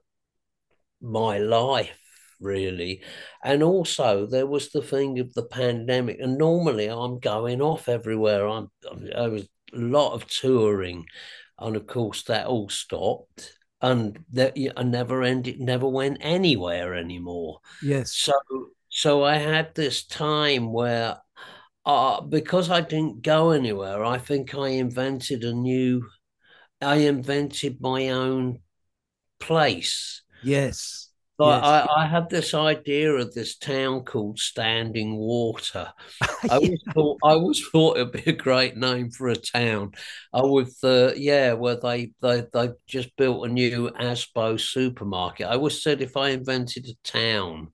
[1.05, 1.99] my life
[2.41, 3.03] really.
[3.43, 6.19] And also there was the thing of the pandemic.
[6.21, 8.47] And normally I'm going off everywhere.
[8.47, 8.69] I'm
[9.17, 11.07] I was a lot of touring,
[11.59, 17.61] and of course that all stopped, and that I never ended, never went anywhere anymore.
[17.83, 18.15] Yes.
[18.15, 18.35] So
[18.89, 21.17] so I had this time where,
[21.85, 26.07] uh, because I didn't go anywhere, I think I invented a new,
[26.81, 28.61] I invented my own
[29.41, 30.23] place.
[30.45, 31.11] Yes.
[31.41, 31.65] So yes.
[31.65, 35.93] I, I had this idea of this town called Standing Water.
[36.49, 39.95] I always thought I always thought it'd be a great name for a town.
[40.33, 45.49] I would, uh, yeah, where they they they just built a new Asbo supermarket.
[45.49, 47.73] I always said if I invented a town,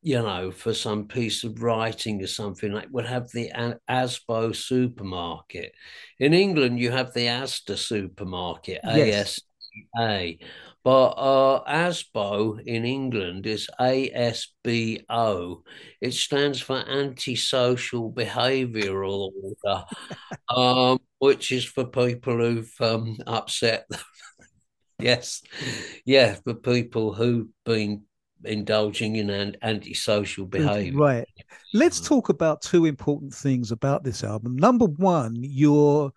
[0.00, 3.52] you know, for some piece of writing or something, I would have the
[3.88, 5.74] Asbo supermarket.
[6.18, 9.40] In England, you have the Asda supermarket, yes.
[10.84, 15.62] But uh, ASBO in England is ASBO.
[16.00, 19.84] It stands for Antisocial Behavioural Order,
[20.48, 23.88] um, which is for people who've um, upset.
[24.98, 25.42] yes,
[26.04, 28.02] yeah, for people who've been
[28.44, 30.98] indulging in an antisocial behavior.
[30.98, 31.28] Right.
[31.74, 34.56] Let's talk about two important things about this album.
[34.56, 36.12] Number one, your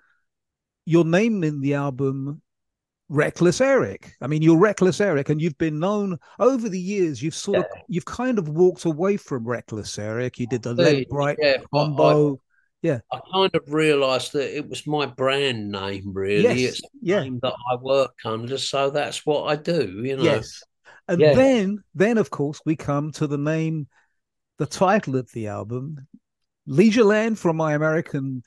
[0.85, 2.41] your name in the album
[3.07, 7.35] wreckless eric i mean you're wreckless eric and you've been known over the years you've
[7.35, 7.61] sort yeah.
[7.61, 11.57] of you've kind of walked away from wreckless eric you did the len bright yeah,
[11.71, 12.39] combo
[12.81, 16.71] yeah i kind of realized that it was my brand name really yes.
[16.71, 17.21] it's the yeah.
[17.21, 20.63] name that i work under so that's what i do you know yes
[21.07, 21.35] and yeah.
[21.35, 23.87] then then of course we come to the name
[24.57, 26.07] the title of the album
[26.67, 28.41] Leisureland from my american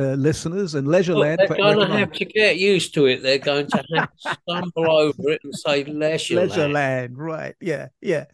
[0.00, 1.38] uh, listeners and Leisureland.
[1.38, 3.22] Well, they're going to have to get used to it.
[3.22, 6.50] They're going to have to stumble over it and say Leisureland.
[6.50, 7.54] Leisureland, right?
[7.60, 8.24] Yeah, yeah.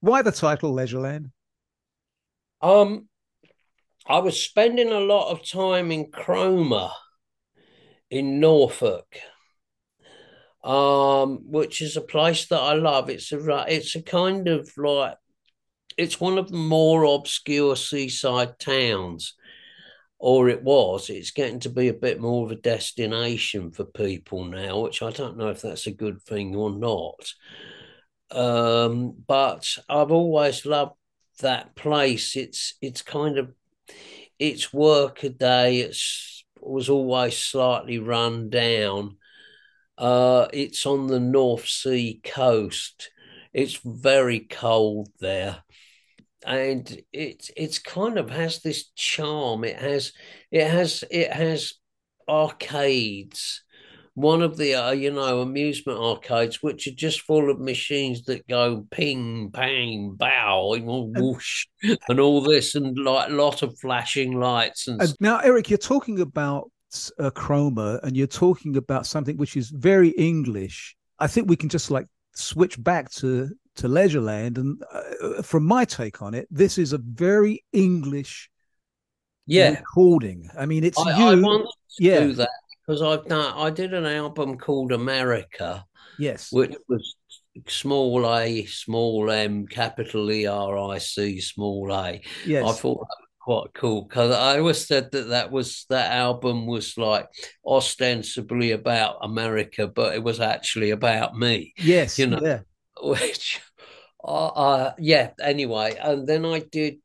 [0.00, 1.30] Why the title Leisureland?
[2.62, 3.08] Um,
[4.06, 6.90] I was spending a lot of time in Cromer,
[8.10, 9.16] in Norfolk,
[10.64, 13.08] um, which is a place that I love.
[13.08, 15.16] It's a it's a kind of like
[15.96, 19.34] it's one of the more obscure seaside towns,
[20.20, 21.08] or it was.
[21.08, 25.10] It's getting to be a bit more of a destination for people now, which I
[25.10, 27.32] don't know if that's a good thing or not.
[28.30, 30.92] Um, but I've always loved
[31.40, 32.36] that place.
[32.36, 33.52] It's it's kind of
[34.38, 35.80] it's work a day.
[35.80, 39.16] It's was always slightly run down.
[39.96, 43.10] Uh, it's on the North Sea coast.
[43.54, 45.62] It's very cold there,
[46.46, 49.64] and it it's kind of has this charm.
[49.64, 50.12] It has
[50.50, 51.74] it has it has
[52.28, 53.62] arcades
[54.14, 58.46] one of the uh, you know amusement arcades which are just full of machines that
[58.48, 61.66] go ping bang bow whoosh
[62.08, 65.78] and all this and like a lot of flashing lights and, and now eric you're
[65.78, 66.70] talking about
[67.20, 71.68] uh, Cromer and you're talking about something which is very english i think we can
[71.68, 76.76] just like switch back to to leisureland and uh, from my take on it this
[76.78, 78.50] is a very english
[79.46, 82.20] yeah recording i mean it's I, you I want to yeah.
[82.20, 82.50] do that
[82.90, 85.84] because I've done I did an album called America,
[86.18, 87.14] yes, which was
[87.68, 92.20] small a, small m, capital E R I C, small a.
[92.44, 96.10] Yes, I thought that was quite cool because I always said that that was that
[96.12, 97.28] album was like
[97.64, 101.72] ostensibly about America, but it was actually about me.
[101.76, 102.60] Yes, you know, yeah.
[103.02, 103.60] Which,
[104.24, 105.30] uh, uh, yeah.
[105.42, 106.96] Anyway, and then I did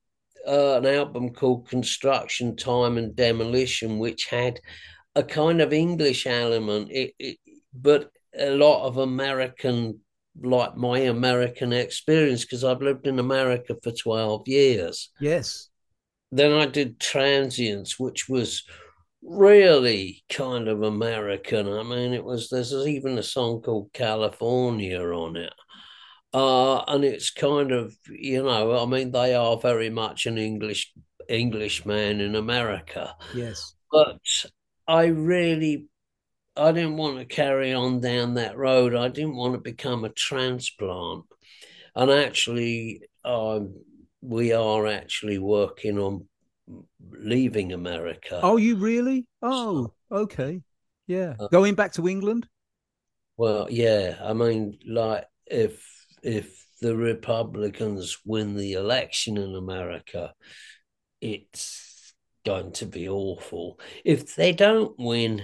[0.48, 4.60] uh, an album called Construction Time and Demolition, which had
[5.16, 7.38] a kind of English element, it, it,
[7.74, 10.02] but a lot of American,
[10.42, 15.12] like my American experience, because I've lived in America for 12 years.
[15.20, 15.70] Yes.
[16.32, 18.64] Then I did Transients, which was
[19.24, 21.68] really kind of American.
[21.68, 25.54] I mean, it was, there's even a song called California on it.
[26.36, 30.92] Uh, and it's kind of, you know, I mean, they are very much an English
[31.30, 33.16] Englishman in America.
[33.34, 33.74] Yes.
[33.90, 34.20] But
[34.86, 35.88] I really
[36.58, 38.96] I didn't want to carry on down that road.
[38.96, 41.24] I didn't want to become a transplant.
[41.96, 43.74] And actually, um,
[44.22, 46.26] we are actually working on
[47.12, 48.42] leaving America.
[48.44, 49.26] Oh, you really?
[49.42, 50.62] Oh, okay.
[51.08, 51.36] Yeah.
[51.40, 52.46] Uh, Going back to England?
[53.38, 54.18] Well, yeah.
[54.22, 55.95] I mean, like if
[56.26, 60.34] if the Republicans win the election in America,
[61.22, 62.14] it's
[62.46, 63.80] going to be awful.
[64.04, 65.44] If they don't win,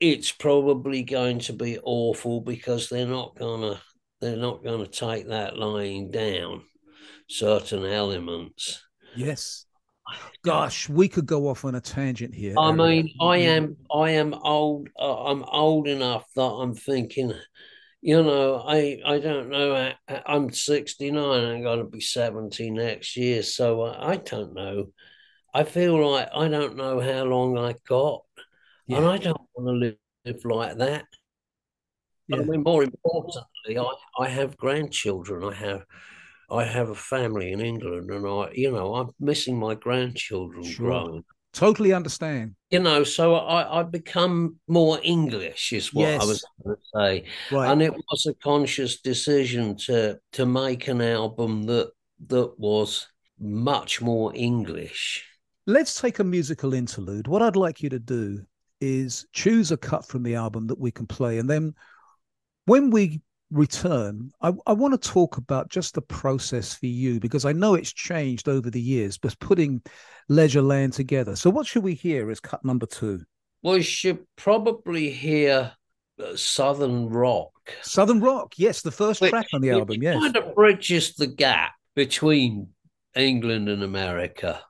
[0.00, 3.80] it's probably going to be awful because they're not gonna
[4.20, 6.62] they're not gonna take that lying down
[7.28, 8.82] certain elements.
[9.16, 9.66] Yes.
[10.42, 12.54] Gosh, we could go off on a tangent here.
[12.58, 14.88] I mean, I am I am old.
[14.98, 17.32] Uh, I'm old enough that I'm thinking,
[18.04, 19.74] you know, I I don't know.
[19.74, 21.16] I, am 69.
[21.16, 24.88] I'm going to be 70 next year, so I, I don't know
[25.54, 28.24] I feel like I don't know how long I got,
[28.88, 28.98] yeah.
[28.98, 31.04] and I don't want to live, live like that.
[32.26, 32.38] Yeah.
[32.38, 35.44] I mean, more importantly, I, I have grandchildren.
[35.44, 35.84] I have
[36.50, 40.86] I have a family in England, and I, you know, I'm missing my grandchildren sure.
[40.86, 41.24] growing.
[41.54, 42.54] Totally understand.
[42.70, 46.22] You know, so I, I become more English, is what yes.
[46.22, 47.24] I was going to say,
[47.56, 47.70] right.
[47.70, 51.92] and it was a conscious decision to to make an album that
[52.26, 53.06] that was
[53.38, 55.24] much more English
[55.66, 57.26] let's take a musical interlude.
[57.28, 58.44] What I'd like you to do
[58.80, 61.38] is choose a cut from the album that we can play.
[61.38, 61.74] And then
[62.66, 67.44] when we return, I, I want to talk about just the process for you because
[67.44, 69.82] I know it's changed over the years, but putting
[70.30, 71.36] Leisureland together.
[71.36, 73.22] So, what should we hear as cut number two?
[73.62, 75.72] Well, you should probably hear
[76.22, 77.52] uh, Southern Rock.
[77.82, 80.18] Southern Rock, yes, the first Which, track on the album, yes.
[80.18, 82.68] kind of bridges the gap between
[83.16, 84.60] England and America.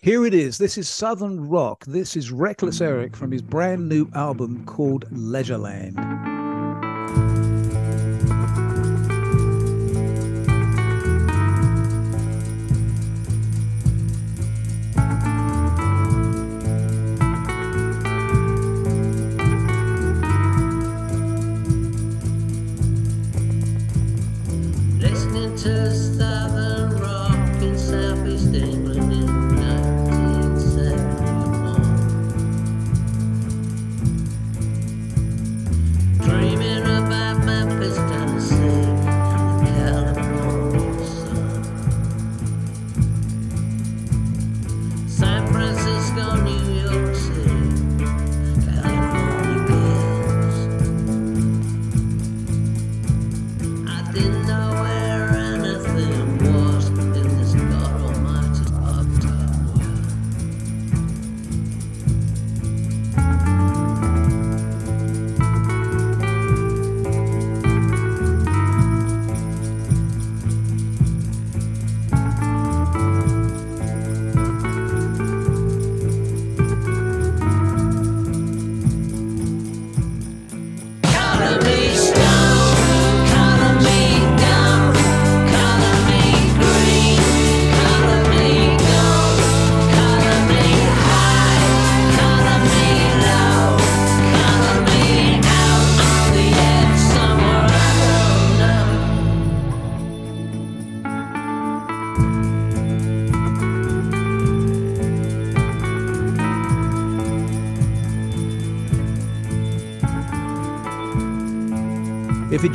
[0.00, 0.58] Here it is.
[0.58, 1.84] This is Southern Rock.
[1.86, 6.35] This is Wreckless Eric from his brand new album called Leisureland.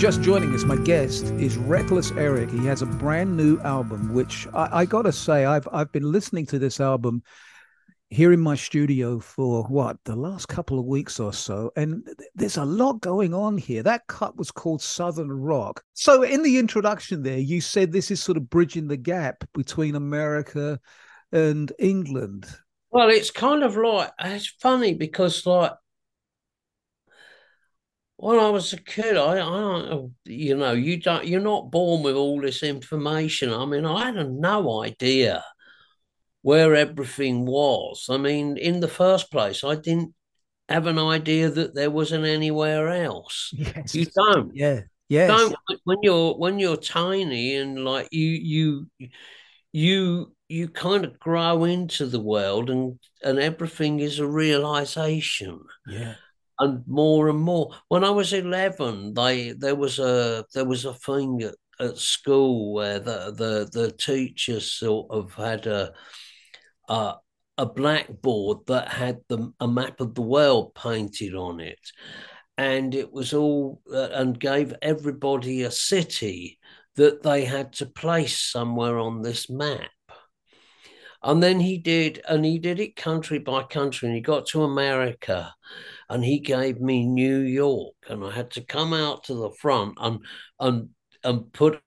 [0.01, 2.49] Just joining us, my guest is Wreckless Eric.
[2.49, 6.47] He has a brand new album, which I, I gotta say, I've I've been listening
[6.47, 7.21] to this album
[8.09, 12.57] here in my studio for what the last couple of weeks or so and there's
[12.57, 13.83] a lot going on here.
[13.83, 15.83] That cut was called southern rock.
[15.93, 19.93] So in the introduction there you said this is sort of bridging the gap between
[19.93, 20.79] america
[21.31, 22.47] and england.
[22.89, 25.73] Well it's kind of like it's funny because like
[28.21, 32.15] when I was a kid, I, I, you know, you don't, you're not born with
[32.15, 33.51] all this information.
[33.51, 35.43] I mean, I had no idea
[36.43, 38.05] where everything was.
[38.11, 40.13] I mean, in the first place, I didn't
[40.69, 43.51] have an idea that there wasn't anywhere else.
[43.57, 43.95] Yes.
[43.95, 44.55] You don't.
[44.55, 44.81] Yeah.
[45.09, 45.27] Yes.
[45.27, 49.09] Don't when you're when you're tiny and like you you
[49.73, 55.59] you you kind of grow into the world and and everything is a realization.
[55.87, 56.15] Yeah.
[56.61, 57.73] And more and more.
[57.87, 62.73] When I was eleven, they there was a there was a thing at, at school
[62.73, 65.91] where the the the teachers sort of had a
[66.87, 67.13] uh,
[67.57, 71.79] a blackboard that had the, a map of the world painted on it.
[72.57, 76.59] And it was all, uh, and gave everybody a city
[76.95, 79.89] that they had to place somewhere on this map.
[81.23, 84.63] And then he did, and he did it country by country, and he got to
[84.63, 85.53] America,
[86.11, 89.97] and he gave me New York, and I had to come out to the front
[89.99, 90.19] and
[90.59, 90.89] and
[91.23, 91.81] and put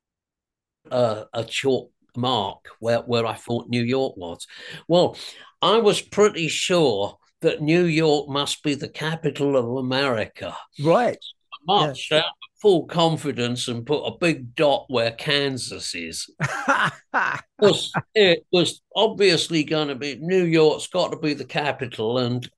[0.90, 4.46] a, a chalk mark where, where I thought New York was.
[4.88, 5.16] Well,
[5.60, 10.56] I was pretty sure that New York must be the capital of America.
[10.82, 11.18] Right.
[11.52, 16.30] I marched out with full confidence and put a big dot where Kansas is.
[16.40, 22.18] it, was, it was obviously going to be New York's got to be the capital,
[22.18, 22.48] and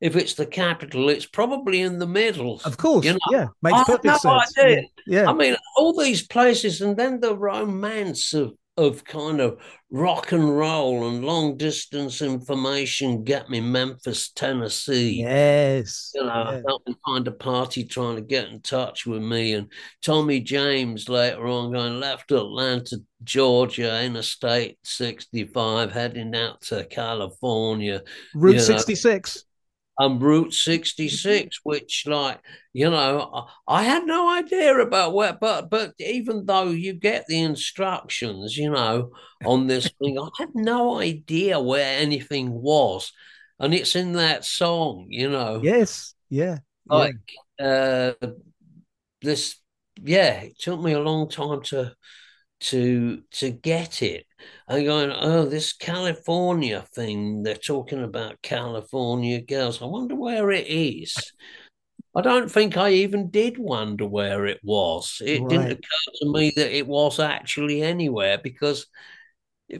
[0.00, 2.60] if it's the capital, it's probably in the middle.
[2.64, 3.18] Of course, you know?
[3.30, 4.58] yeah, makes perfect no sense.
[4.58, 4.82] Idea.
[5.06, 9.58] Yeah, I mean, all these places, and then the romance of of kind of
[9.90, 15.20] rock and roll and long distance information get me Memphis, Tennessee.
[15.20, 16.12] Yes.
[16.14, 19.54] You know, helped me find a party trying to get in touch with me.
[19.54, 19.70] And
[20.00, 28.02] Tommy James later on going left Atlanta, Georgia, Interstate 65, heading out to California.
[28.32, 29.44] Route 66
[29.98, 32.40] and Route 66, which, like,
[32.72, 37.40] you know, I had no idea about where, but but even though you get the
[37.40, 39.10] instructions, you know,
[39.44, 43.12] on this thing, I had no idea where anything was.
[43.58, 45.60] And it's in that song, you know.
[45.62, 46.14] Yes.
[46.30, 46.58] Yeah.
[46.86, 47.16] Like,
[47.58, 48.12] yeah.
[48.22, 48.28] uh,
[49.20, 49.56] this,
[50.00, 51.94] yeah, it took me a long time to
[52.60, 54.26] to to get it
[54.68, 59.82] and going oh this california thing they're talking about california girls.
[59.82, 61.32] I wonder where it is.
[62.14, 65.20] I don't think i even did wonder where it was.
[65.24, 65.48] It right.
[65.50, 68.86] didn't occur to me that it was actually anywhere because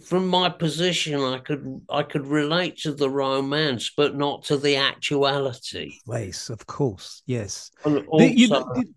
[0.02, 4.76] from my position i could i could relate to the romance but not to the
[4.76, 5.98] actuality.
[6.04, 7.70] Place of course yes.
[7.84, 8.48] Also, you,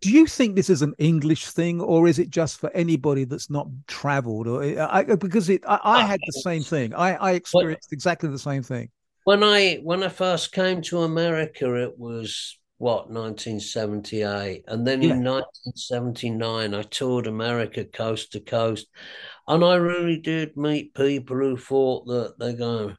[0.01, 3.49] do you think this is an english thing or is it just for anybody that's
[3.49, 6.93] not traveled or uh, I, uh, because it I, I, had the same thing.
[6.93, 8.89] I i experienced well, exactly the same thing.
[9.23, 15.11] when i when i first came to america it was what 1978 and then yeah.
[15.11, 18.87] in 1979 i toured america coast to coast
[19.47, 22.95] and i really did meet people who thought that they go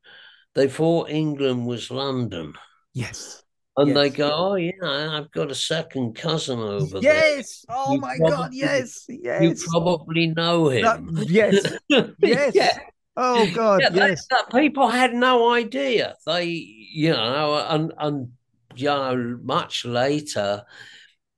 [0.55, 2.55] they thought england was london
[2.95, 3.43] yes
[3.76, 3.97] and yes.
[3.97, 7.03] they go oh yeah i've got a second cousin over yes.
[7.03, 11.61] there yes oh you my probably, god yes yes you probably know him yes
[12.20, 12.78] yes yeah.
[13.14, 13.83] Oh God!
[13.83, 16.16] Yeah, yes, people had no idea.
[16.24, 18.33] They, you know, and and
[18.76, 20.64] you know, much later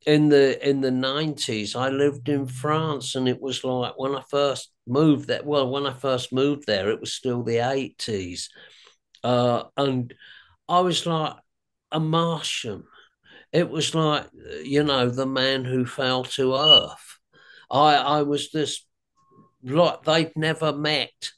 [0.06, 4.22] in the in the nineties, I lived in France, and it was like when I
[4.30, 5.42] first moved there.
[5.44, 8.50] Well, when I first moved there, it was still the eighties,
[9.24, 10.14] uh, and
[10.68, 11.34] I was like
[11.92, 12.84] a Martian.
[13.52, 14.26] It was like
[14.64, 17.18] you know the man who fell to earth.
[17.70, 18.86] I I was this
[19.62, 21.30] like they'd never met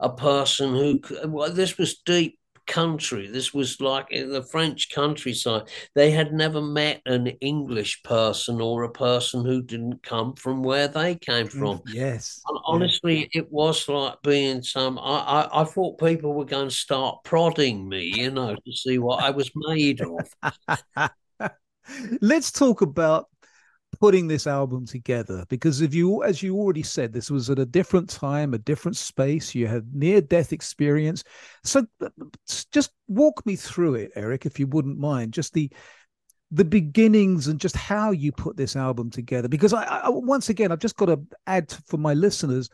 [0.00, 3.28] a person who well, this was deep country.
[3.28, 5.68] This was like in the French countryside.
[5.94, 10.88] They had never met an English person or a person who didn't come from where
[10.88, 11.82] they came mm, from.
[11.86, 12.40] Yes.
[12.48, 14.98] And honestly, it was like being some.
[14.98, 18.98] I, I, I thought people were going to start prodding me, you know, to see
[18.98, 21.10] what I was made of.
[22.20, 23.28] Let's talk about
[24.00, 27.66] putting this album together because if you as you already said this was at a
[27.66, 31.24] different time a different space you had near death experience
[31.64, 31.84] so
[32.72, 35.70] just walk me through it eric if you wouldn't mind just the
[36.50, 39.48] the beginnings and just how you put this album together.
[39.48, 42.70] Because I, I once again, I've just got to add for my listeners,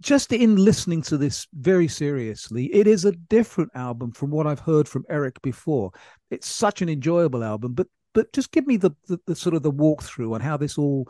[0.00, 4.60] just in listening to this very seriously, it is a different album from what I've
[4.60, 5.90] heard from Eric before.
[6.30, 7.86] It's such an enjoyable album, but
[8.18, 11.08] but just give me the, the, the sort of the walkthrough on how this all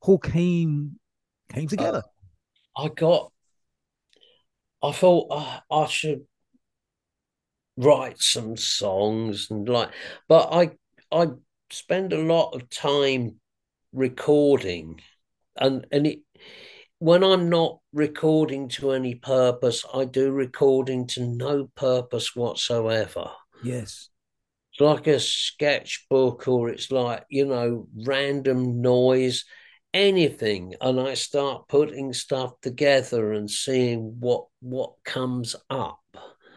[0.00, 0.98] all came
[1.48, 2.02] came together.
[2.76, 3.32] Uh, I got.
[4.82, 6.22] I thought uh, I should
[7.76, 9.90] write some songs and like,
[10.26, 10.70] but I
[11.12, 11.28] I
[11.70, 13.36] spend a lot of time
[13.92, 15.00] recording,
[15.54, 16.18] and and it
[16.98, 23.30] when I'm not recording to any purpose, I do recording to no purpose whatsoever.
[23.62, 24.09] Yes.
[24.80, 29.44] Like a sketchbook, or it's like, you know, random noise,
[29.92, 30.74] anything.
[30.80, 36.00] And I start putting stuff together and seeing what what comes up.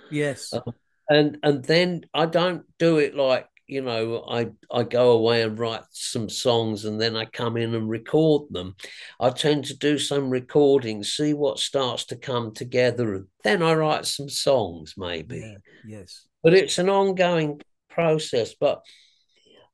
[0.09, 0.53] Yes.
[0.53, 0.61] Uh,
[1.09, 5.57] and and then I don't do it like you know i i go away and
[5.57, 8.75] write some songs and then i come in and record them
[9.19, 13.73] i tend to do some recording see what starts to come together and then i
[13.73, 17.59] write some songs maybe yeah, yes but it's an ongoing
[17.93, 18.81] process but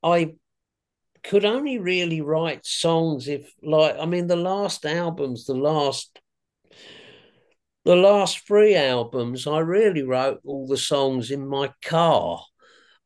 [0.03, 0.33] i
[1.23, 6.19] could only really write songs if like i mean the last albums the last
[7.85, 12.41] the last three albums i really wrote all the songs in my car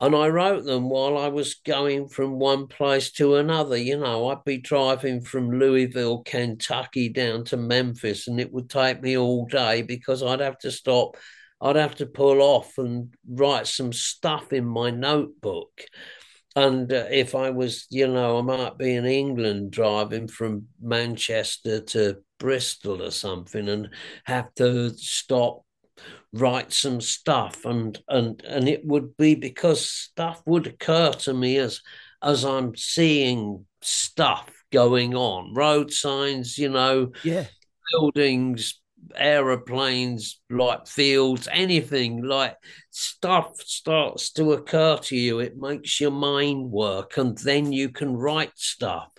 [0.04, 3.78] and I wrote them while I was going from one place to another.
[3.78, 9.02] You know, I'd be driving from Louisville, Kentucky down to Memphis, and it would take
[9.02, 11.16] me all day because I'd have to stop,
[11.64, 15.86] I'd have to pull off and write some stuff in my notebook.
[16.58, 21.80] And uh, if I was, you know, I might be in England driving from Manchester
[21.80, 23.90] to Bristol or something and
[24.26, 25.62] have to stop
[26.34, 27.64] write some stuff.
[27.64, 31.82] And and and it would be because stuff would occur to me as
[32.22, 35.54] as I'm seeing stuff going on.
[35.54, 37.46] Road signs you know yeah.
[37.92, 38.83] buildings
[39.16, 42.56] aeroplanes like fields anything like
[42.90, 48.16] stuff starts to occur to you it makes your mind work and then you can
[48.16, 49.10] write stuff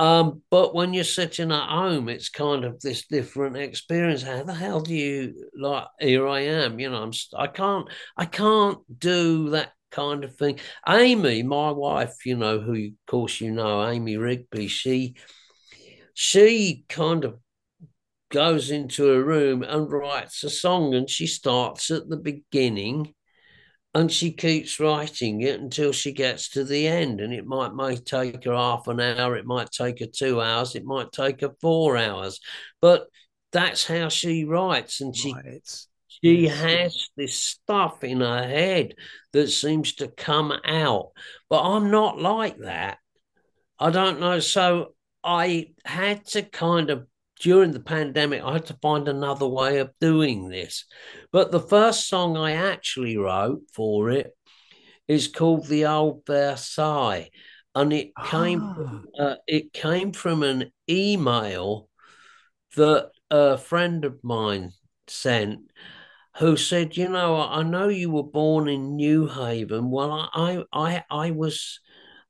[0.00, 4.22] um, but when you're sitting at home, it's kind of this different experience.
[4.22, 5.86] How the hell do you like?
[6.00, 6.80] Here I am.
[6.80, 7.12] You know, I'm.
[7.36, 7.88] I can't.
[8.16, 10.58] I can't do that kind of thing.
[10.88, 14.66] Amy, my wife, you know, who of course you know, Amy Rigby.
[14.66, 15.14] She,
[16.14, 17.38] she kind of
[18.32, 23.14] goes into a room and writes a song, and she starts at the beginning
[23.94, 27.94] and she keeps writing it until she gets to the end and it might may
[27.94, 31.52] take her half an hour it might take her two hours it might take her
[31.60, 32.40] four hours.
[32.80, 33.06] But
[33.52, 35.84] that's how she writes and she right.
[36.08, 38.94] she has this stuff in her head
[39.34, 41.10] that seems to come out.
[41.50, 42.96] But i'm not like that.
[43.78, 44.40] I don't know.
[44.40, 47.06] So i had to kind of
[47.42, 50.84] during the pandemic, I had to find another way of doing this.
[51.32, 54.30] But the first song I actually wrote for it
[55.08, 57.30] is called "The Old Versailles,"
[57.74, 59.02] and it came ah.
[59.18, 61.88] uh, it came from an email
[62.76, 64.70] that a friend of mine
[65.08, 65.72] sent,
[66.36, 69.90] who said, "You know, I know you were born in Newhaven.
[69.90, 71.80] Well, I I I was."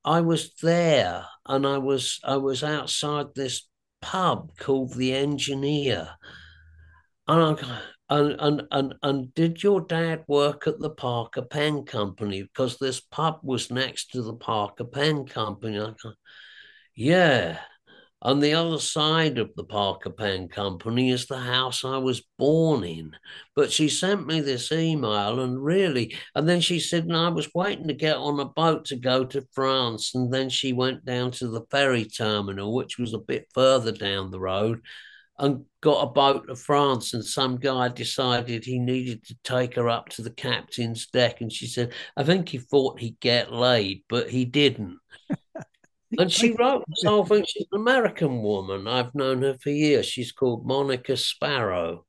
[0.05, 3.69] I was there and I was I was outside this
[4.03, 6.11] pub called the Engineer.
[7.27, 7.81] And, I,
[8.11, 12.43] and, and, and, and did your dad work at the Parker Pen Company?
[12.43, 15.81] Because this pub was next to the Parker Pen Company.
[15.81, 15.93] I
[16.95, 17.59] yeah.
[18.25, 22.85] On the other side of the Parker Pen Company is the house I was born
[22.85, 23.17] in.
[23.57, 27.53] But she sent me this email and really, and then she said, and I was
[27.53, 30.15] waiting to get on a boat to go to France.
[30.15, 34.31] And then she went down to the ferry terminal, which was a bit further down
[34.31, 34.83] the road,
[35.41, 37.15] and got a boat to France.
[37.15, 41.41] And some guy decided he needed to take her up to the captain's deck.
[41.41, 44.99] And she said, I think he thought he'd get laid, but he didn't.
[46.19, 47.45] And she wrote this whole thing.
[47.47, 48.87] She's an American woman.
[48.87, 50.07] I've known her for years.
[50.07, 52.05] She's called Monica Sparrow.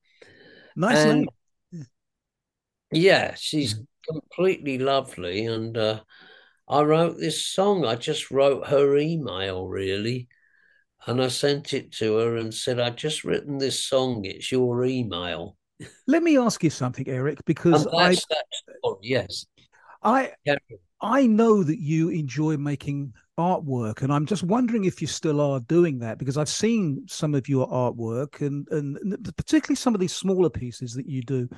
[0.76, 1.30] Nice and,
[1.72, 1.86] name.
[2.92, 5.46] Yeah, she's completely lovely.
[5.46, 6.02] And uh,
[6.68, 7.86] I wrote this song.
[7.86, 10.28] I just wrote her email, really.
[11.06, 14.26] And I sent it to her and said, I just written this song.
[14.26, 15.58] It's your email.
[16.08, 18.16] Let me ask you something, Eric, because I.
[18.84, 19.46] oh yes.
[20.02, 20.34] I.
[21.02, 25.60] I know that you enjoy making artwork and i'm just wondering if you still are
[25.62, 30.14] doing that because i've seen some of your artwork and and particularly some of these
[30.14, 31.50] smaller pieces that you do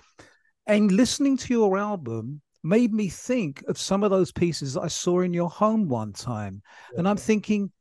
[0.67, 4.88] and listening to your album made me think of some of those pieces that I
[4.88, 6.63] saw in your home one time.
[6.91, 6.99] Yeah.
[6.99, 7.71] And I'm thinking,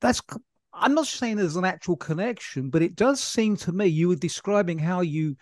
[0.00, 0.20] that's,
[0.74, 4.16] I'm not saying there's an actual connection, but it does seem to me you were
[4.16, 5.36] describing how you,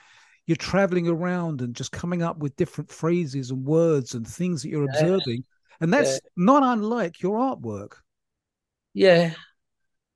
[0.47, 4.69] you're traveling around and just coming up with different phrases and words and things that
[4.69, 5.43] you're observing.
[5.81, 6.31] And that's yeah.
[6.37, 7.93] not unlike your artwork.
[8.95, 9.33] Yeah.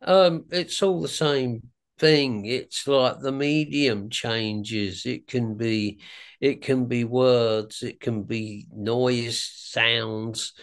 [0.02, 2.46] Um, it's all the same thing.
[2.46, 5.04] It's like the medium changes.
[5.04, 6.00] It can be
[6.40, 10.54] it can be words, it can be noise, sounds,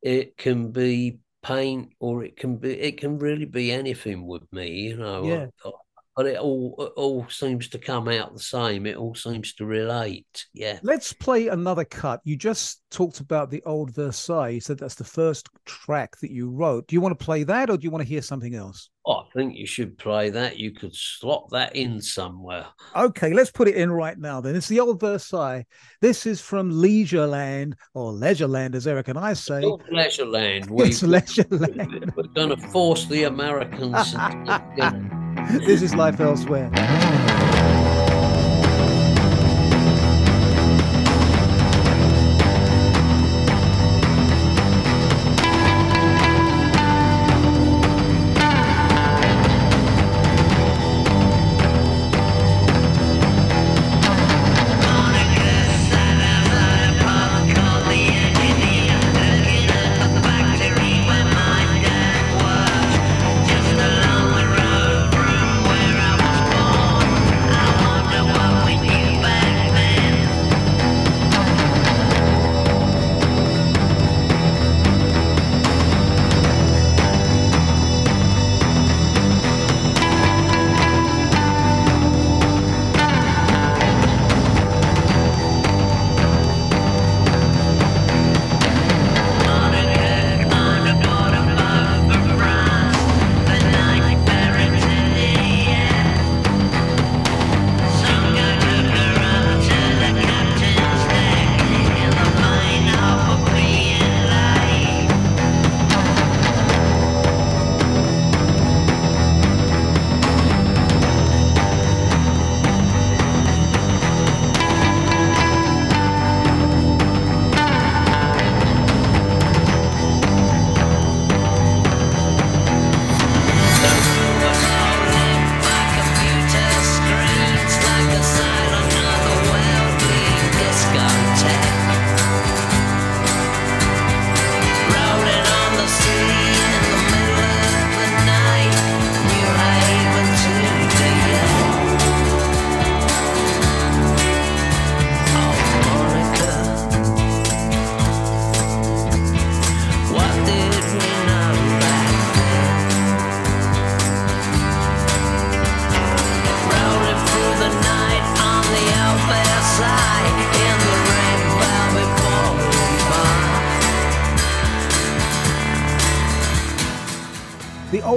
[0.00, 4.88] it can be paint, or it can be it can really be anything with me,
[4.88, 5.24] you know.
[5.24, 5.70] Yeah
[6.16, 8.86] but it all it all seems to come out the same.
[8.86, 10.46] It all seems to relate.
[10.54, 10.78] Yeah.
[10.82, 12.20] Let's play another cut.
[12.24, 14.48] You just talked about the old Versailles.
[14.48, 16.86] You said that's the first track that you wrote.
[16.86, 18.88] Do you want to play that, or do you want to hear something else?
[19.04, 20.58] Oh, I think you should play that.
[20.58, 22.66] You could slot that in somewhere.
[22.96, 24.40] Okay, let's put it in right now.
[24.40, 25.64] Then it's the old Versailles.
[26.00, 29.62] This is from Leisureland or Leisureland, as Eric and I say.
[29.76, 30.70] It's Leisureland.
[30.70, 32.16] We, it's Leisureland.
[32.16, 34.14] We're going to force the Americans.
[35.50, 36.70] this is Life Elsewhere.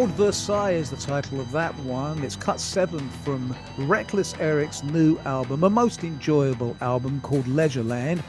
[0.07, 2.23] Versailles is the title of that one.
[2.23, 8.21] It's cut seven from Wreckless Eric's new album, a most enjoyable album called Leisureland.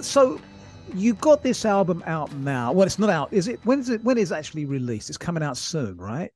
[0.00, 0.40] So
[0.94, 2.72] you've got this album out now.
[2.72, 3.32] Well, it's not out.
[3.32, 3.60] Is it?
[3.64, 4.02] When is it?
[4.04, 5.08] When is it actually released?
[5.08, 6.30] It's coming out soon, right?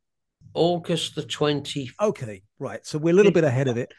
[0.54, 1.92] August the 20th.
[2.00, 2.84] Okay, right.
[2.84, 3.92] So we're a little bit ahead of it.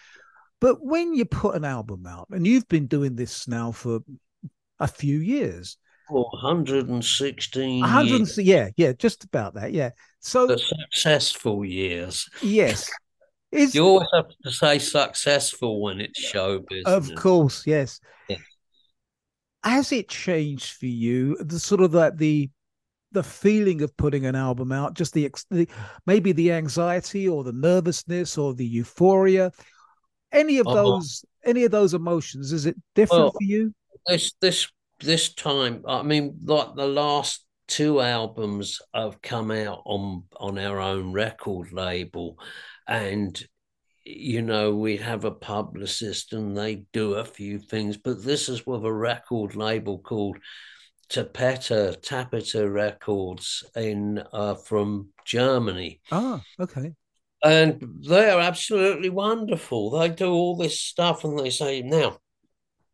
[0.59, 4.01] But when you put an album out, and you've been doing this now for
[4.79, 5.77] a few years,
[6.11, 9.91] 116 100, yeah yeah just about that yeah.
[10.19, 12.29] So the successful years.
[12.41, 12.89] Yes.
[13.51, 16.85] Is, you always have to say successful when it's show business.
[16.85, 17.99] Of course yes.
[18.29, 18.37] Yeah.
[19.63, 22.49] has it changed for you the sort of that the
[23.13, 25.67] the feeling of putting an album out just the, the
[26.05, 29.51] maybe the anxiety or the nervousness or the euphoria?
[30.31, 30.75] Any of uh-huh.
[30.75, 33.73] those any of those emotions is it different well, for you?
[34.07, 40.23] this this this time, I mean, like the last two albums have come out on
[40.37, 42.37] on our own record label,
[42.87, 43.41] and
[44.03, 48.65] you know we have a publicist and they do a few things, but this is
[48.65, 50.37] with a record label called
[51.09, 56.01] Tapete Tapete Records in uh, from Germany.
[56.11, 56.93] Ah, okay.
[57.43, 59.89] And they're absolutely wonderful.
[59.91, 62.17] They do all this stuff, and they say now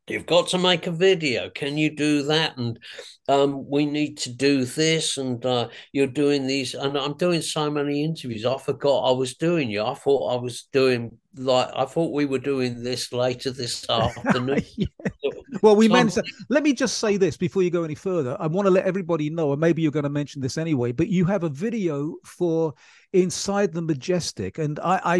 [0.07, 1.49] you've got to make a video.
[1.49, 2.57] Can you do that?
[2.57, 2.79] And
[3.27, 5.17] um, we need to do this.
[5.17, 6.73] And uh, you're doing these.
[6.73, 8.45] And i'm doing so many interviews.
[8.45, 9.83] I forgot i was doing you.
[9.83, 14.61] I thought i was doing like i thought we were doing this later this afternoon
[14.75, 14.85] yeah.
[15.61, 16.25] well, we mentioned.
[16.49, 18.35] Let me just say this before you go any further.
[18.39, 20.91] I want to let everybody know, and maybe you're going to mention this anyway.
[20.91, 22.73] But you have a video for
[23.13, 25.15] Inside the Majestic, and I, I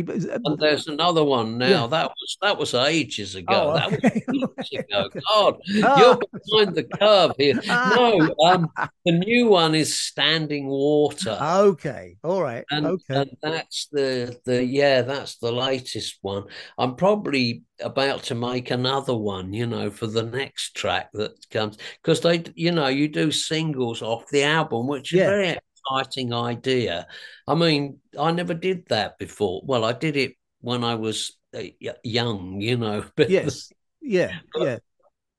[0.46, 1.68] And there's another one now.
[1.84, 1.88] Yeah.
[1.88, 3.72] That was that was ages ago.
[3.72, 5.10] Oh, that was years ago.
[5.30, 6.00] God, Ah.
[6.00, 7.60] you're behind the curve here.
[7.66, 8.70] No, um,
[9.06, 11.38] the new one is Standing Water.
[11.42, 16.46] okay, all right, And, okay, and that's the the yeah, that's the latest one.
[16.78, 21.78] I'm probably about to make another one, you know, for the next track that comes
[22.02, 25.28] because they, you know, you do singles off the album, which is Yeah.
[25.28, 27.08] a very exciting idea.
[27.48, 29.62] I mean, I never did that before.
[29.66, 31.64] Well, I did it when I was uh,
[32.04, 33.04] young, you know.
[33.16, 34.80] But yes, yeah, yeah.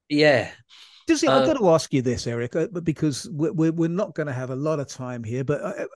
[0.09, 0.51] yeah,
[1.09, 3.89] Does it, I've Uh, got to ask you this, Eric, uh, but because we're we're,
[3.89, 5.43] not going to have a lot of time here.
[5.43, 5.87] But I,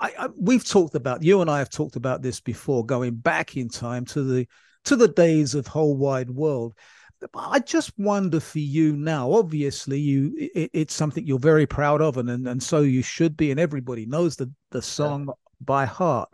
[0.00, 3.56] I, I, we've talked about you and I have talked about this before, going back
[3.56, 4.48] in time to the
[4.84, 6.74] to the days of whole wide world.
[7.34, 9.30] I just wonder for you now.
[9.30, 13.36] Obviously, you it, it's something you're very proud of, and, and and so you should
[13.36, 13.50] be.
[13.50, 15.28] And everybody knows the the song
[15.60, 16.30] by heart.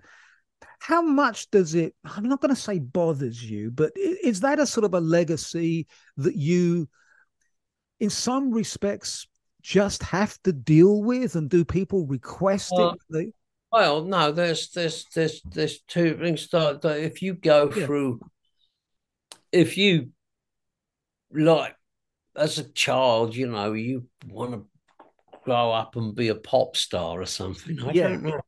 [0.78, 1.94] How much does it?
[2.04, 5.88] I'm not going to say bothers you, but is that a sort of a legacy
[6.18, 6.88] that you
[8.00, 9.26] in some respects
[9.62, 13.34] just have to deal with and do people request Well, it
[13.72, 17.86] Well, no, there's there's there's there's two things that, that if you go Yeah.
[17.86, 18.20] through,
[19.52, 20.10] if you
[21.32, 21.76] like
[22.36, 24.66] as a child, you know, you want to
[25.44, 27.78] grow up and be a pop star or something.
[27.80, 28.08] I Yeah.
[28.08, 28.40] don't know.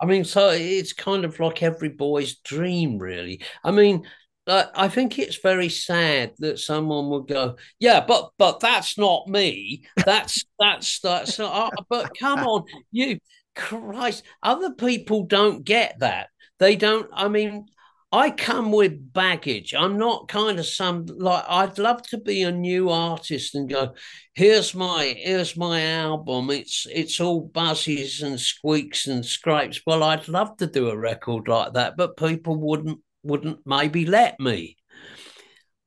[0.00, 3.42] I mean, so it's kind of like every boy's dream, really.
[3.64, 4.06] I mean,
[4.48, 9.84] I think it's very sad that someone would go, "Yeah, but but that's not me.
[10.04, 13.18] That's that's that's." Uh, but come on, you
[13.54, 16.28] Christ, other people don't get that.
[16.58, 17.10] They don't.
[17.12, 17.66] I mean,
[18.10, 19.74] I come with baggage.
[19.74, 23.94] I'm not kind of some like I'd love to be a new artist and go,
[24.34, 26.50] here's my here's my album.
[26.50, 29.80] It's it's all buzzes and squeaks and scrapes.
[29.86, 34.40] Well, I'd love to do a record like that, but people wouldn't wouldn't maybe let
[34.40, 34.76] me.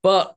[0.01, 0.35] But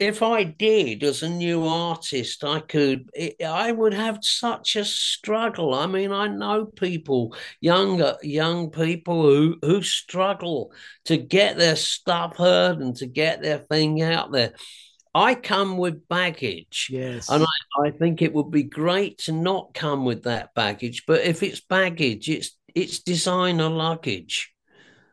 [0.00, 4.84] if I did as a new artist, I could, it, I would have such a
[4.84, 5.74] struggle.
[5.74, 10.72] I mean, I know people, younger young people who who struggle
[11.04, 14.54] to get their stuff heard and to get their thing out there.
[15.14, 16.88] I come with baggage.
[16.90, 17.44] yes And
[17.84, 21.60] I think it would be great to not come with that baggage, but if it's
[21.60, 24.54] baggage, it's it's designer luggage.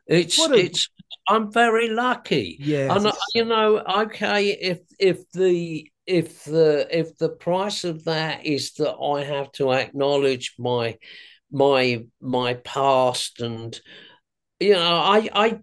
[0.07, 0.89] It's a- it's
[1.29, 2.57] I'm very lucky.
[2.59, 8.05] Yeah, And uh, you know, okay, if if the if the if the price of
[8.05, 10.97] that is that I have to acknowledge my
[11.51, 13.79] my my past and
[14.59, 15.59] you know, I I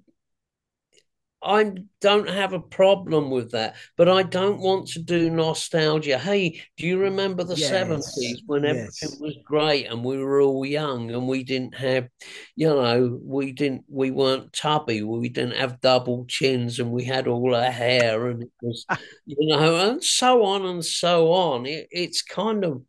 [1.45, 6.19] I don't have a problem with that, but I don't want to do nostalgia.
[6.19, 9.21] Hey, do you remember the Yes, 70s when everything yes.
[9.21, 12.09] was great and we were all young and we didn't have,
[12.57, 17.29] you know, we didn't, we weren't tubby, we didn't have double chins and we had
[17.29, 18.87] all our hair and it was,
[19.27, 21.67] you know, and so on and so on.
[21.67, 22.83] It, it's kind of,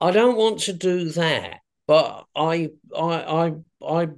[0.00, 3.52] I don't want to do that, but I, I, I,
[3.84, 4.08] I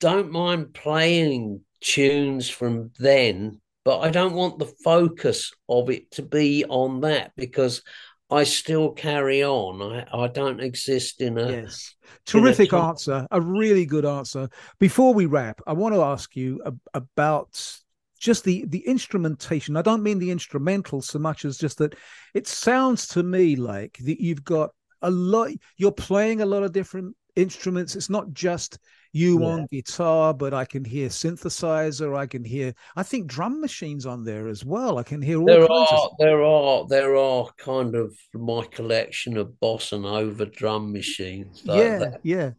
[0.00, 6.22] don't mind playing tunes from then, but I don't want the focus of it to
[6.22, 7.82] be on that because
[8.30, 9.82] I still carry on.
[9.82, 11.94] I, I don't exist in a yes.
[12.24, 13.26] terrific answer.
[13.30, 14.48] A really good answer.
[14.78, 17.78] Before we wrap i want to ask you ab- about
[18.18, 19.76] just the the instrumentation.
[19.76, 21.96] I don't mean the instrumental so much as just that
[22.34, 24.70] it sounds to me like that you've got
[25.02, 27.96] a lot you're playing a lot of different instruments.
[27.96, 28.78] It's not just
[29.12, 29.46] you Yeah.
[29.46, 34.24] on guitar but i can hear synthesizer i can hear i think drum machines on
[34.24, 37.48] there as well i can hear all there kinds are of there are there are
[37.58, 42.20] kind of my collection of bossa nova drum machines like yeah that.
[42.22, 42.50] yeah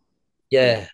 [0.51, 0.88] Yeah.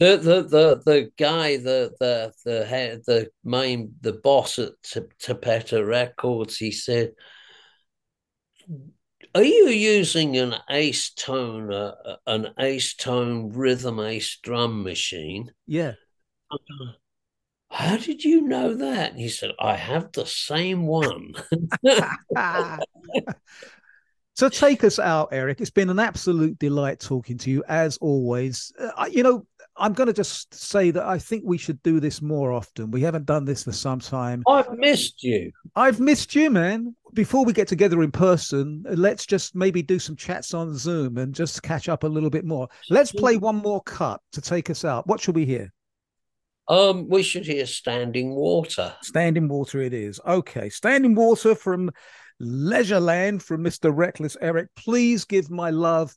[0.00, 5.00] The, the the the guy the the the head the main the boss at T-
[5.22, 7.12] Tapete Records he said
[9.34, 15.92] are you using an ace tone uh, an ace tone rhythm ace drum machine yeah
[17.70, 21.34] how did you know that and he said I have the same one
[24.34, 25.60] so take us out, Eric.
[25.60, 28.72] It's been an absolute delight talking to you, as always.
[28.78, 29.46] Uh, you know,
[29.76, 32.90] I'm going to just say that I think we should do this more often.
[32.90, 34.42] We haven't done this for some time.
[34.46, 36.94] I've missed you I've missed you, man.
[37.14, 41.34] Before we get together in person, let's just maybe do some chats on Zoom and
[41.34, 42.68] just catch up a little bit more.
[42.90, 45.06] Let's play one more cut to take us out.
[45.06, 45.72] What should we hear?
[46.68, 48.94] Um, we should hear Standing Water.
[49.02, 50.20] Standing Water it is.
[50.26, 50.68] Okay.
[50.68, 51.90] Standing Water from
[52.40, 53.94] Leisureland from Mr.
[53.94, 54.68] Wreckless Eric.
[54.76, 56.14] Please give my love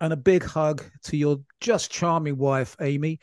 [0.00, 3.20] and a big hug to your just charming wife, Amy.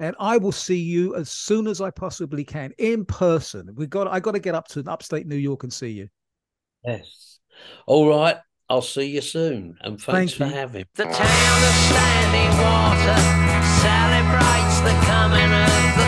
[0.00, 3.70] And I will see you as soon as I possibly can in person.
[3.74, 6.08] We got I got to get up to upstate New York and see you.
[6.84, 7.38] Yes.
[7.86, 8.36] All right.
[8.68, 9.76] I'll see you soon.
[9.82, 10.60] And thanks Thank for you.
[10.60, 10.84] having.
[10.94, 13.20] The town of Standing Water
[13.84, 16.01] celebrates the coming of the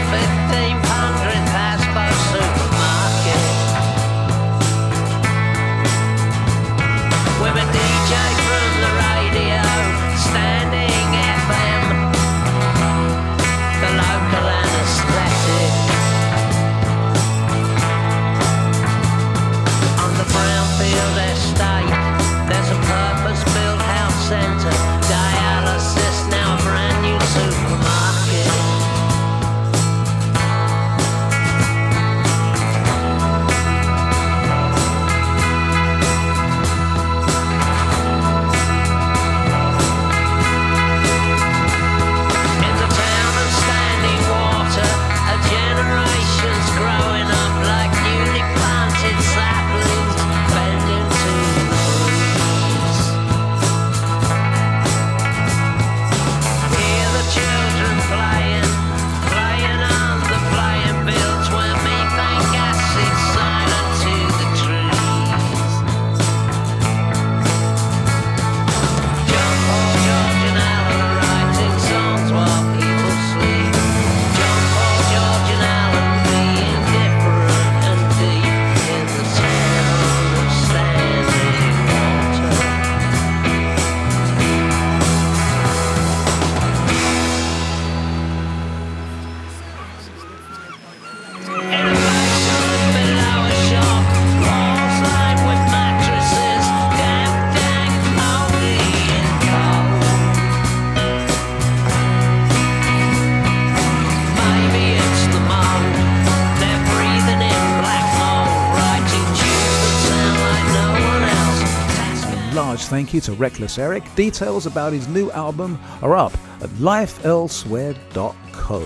[113.15, 114.03] you to Wreckless Eric.
[114.17, 118.81] Details about his new album are up at lifeelsewhere.co.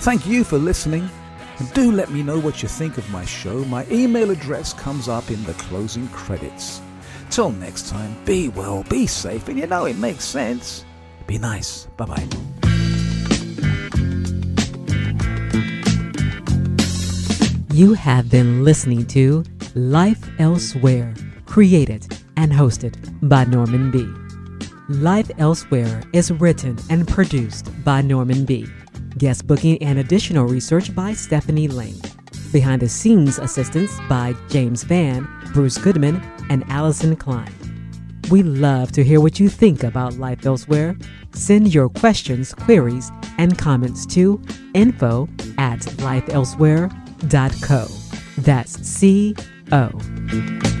[0.00, 1.08] Thank you for listening,
[1.58, 3.64] and do let me know what you think of my show.
[3.66, 6.80] My email address comes up in the closing credits.
[7.30, 10.86] Till next time, be well, be safe, and you know it makes sense.
[11.26, 11.86] Be nice.
[11.96, 12.26] Bye bye.
[17.72, 19.44] You have been listening to
[19.74, 21.14] Life Elsewhere,
[21.46, 22.96] created and hosted
[23.28, 24.08] by Norman B.
[24.88, 28.66] Life Elsewhere is written and produced by Norman B.
[29.18, 32.00] Guest booking and additional research by Stephanie Lane.
[32.52, 36.20] Behind the scenes assistance by James Van, Bruce Goodman,
[36.50, 37.52] and Allison Klein.
[38.30, 40.96] We love to hear what you think about Life Elsewhere.
[41.32, 44.40] Send your questions, queries, and comments to
[44.74, 45.28] info
[45.58, 47.86] at lifeelsewhere.co.
[48.38, 49.34] That's C
[49.70, 50.71] O.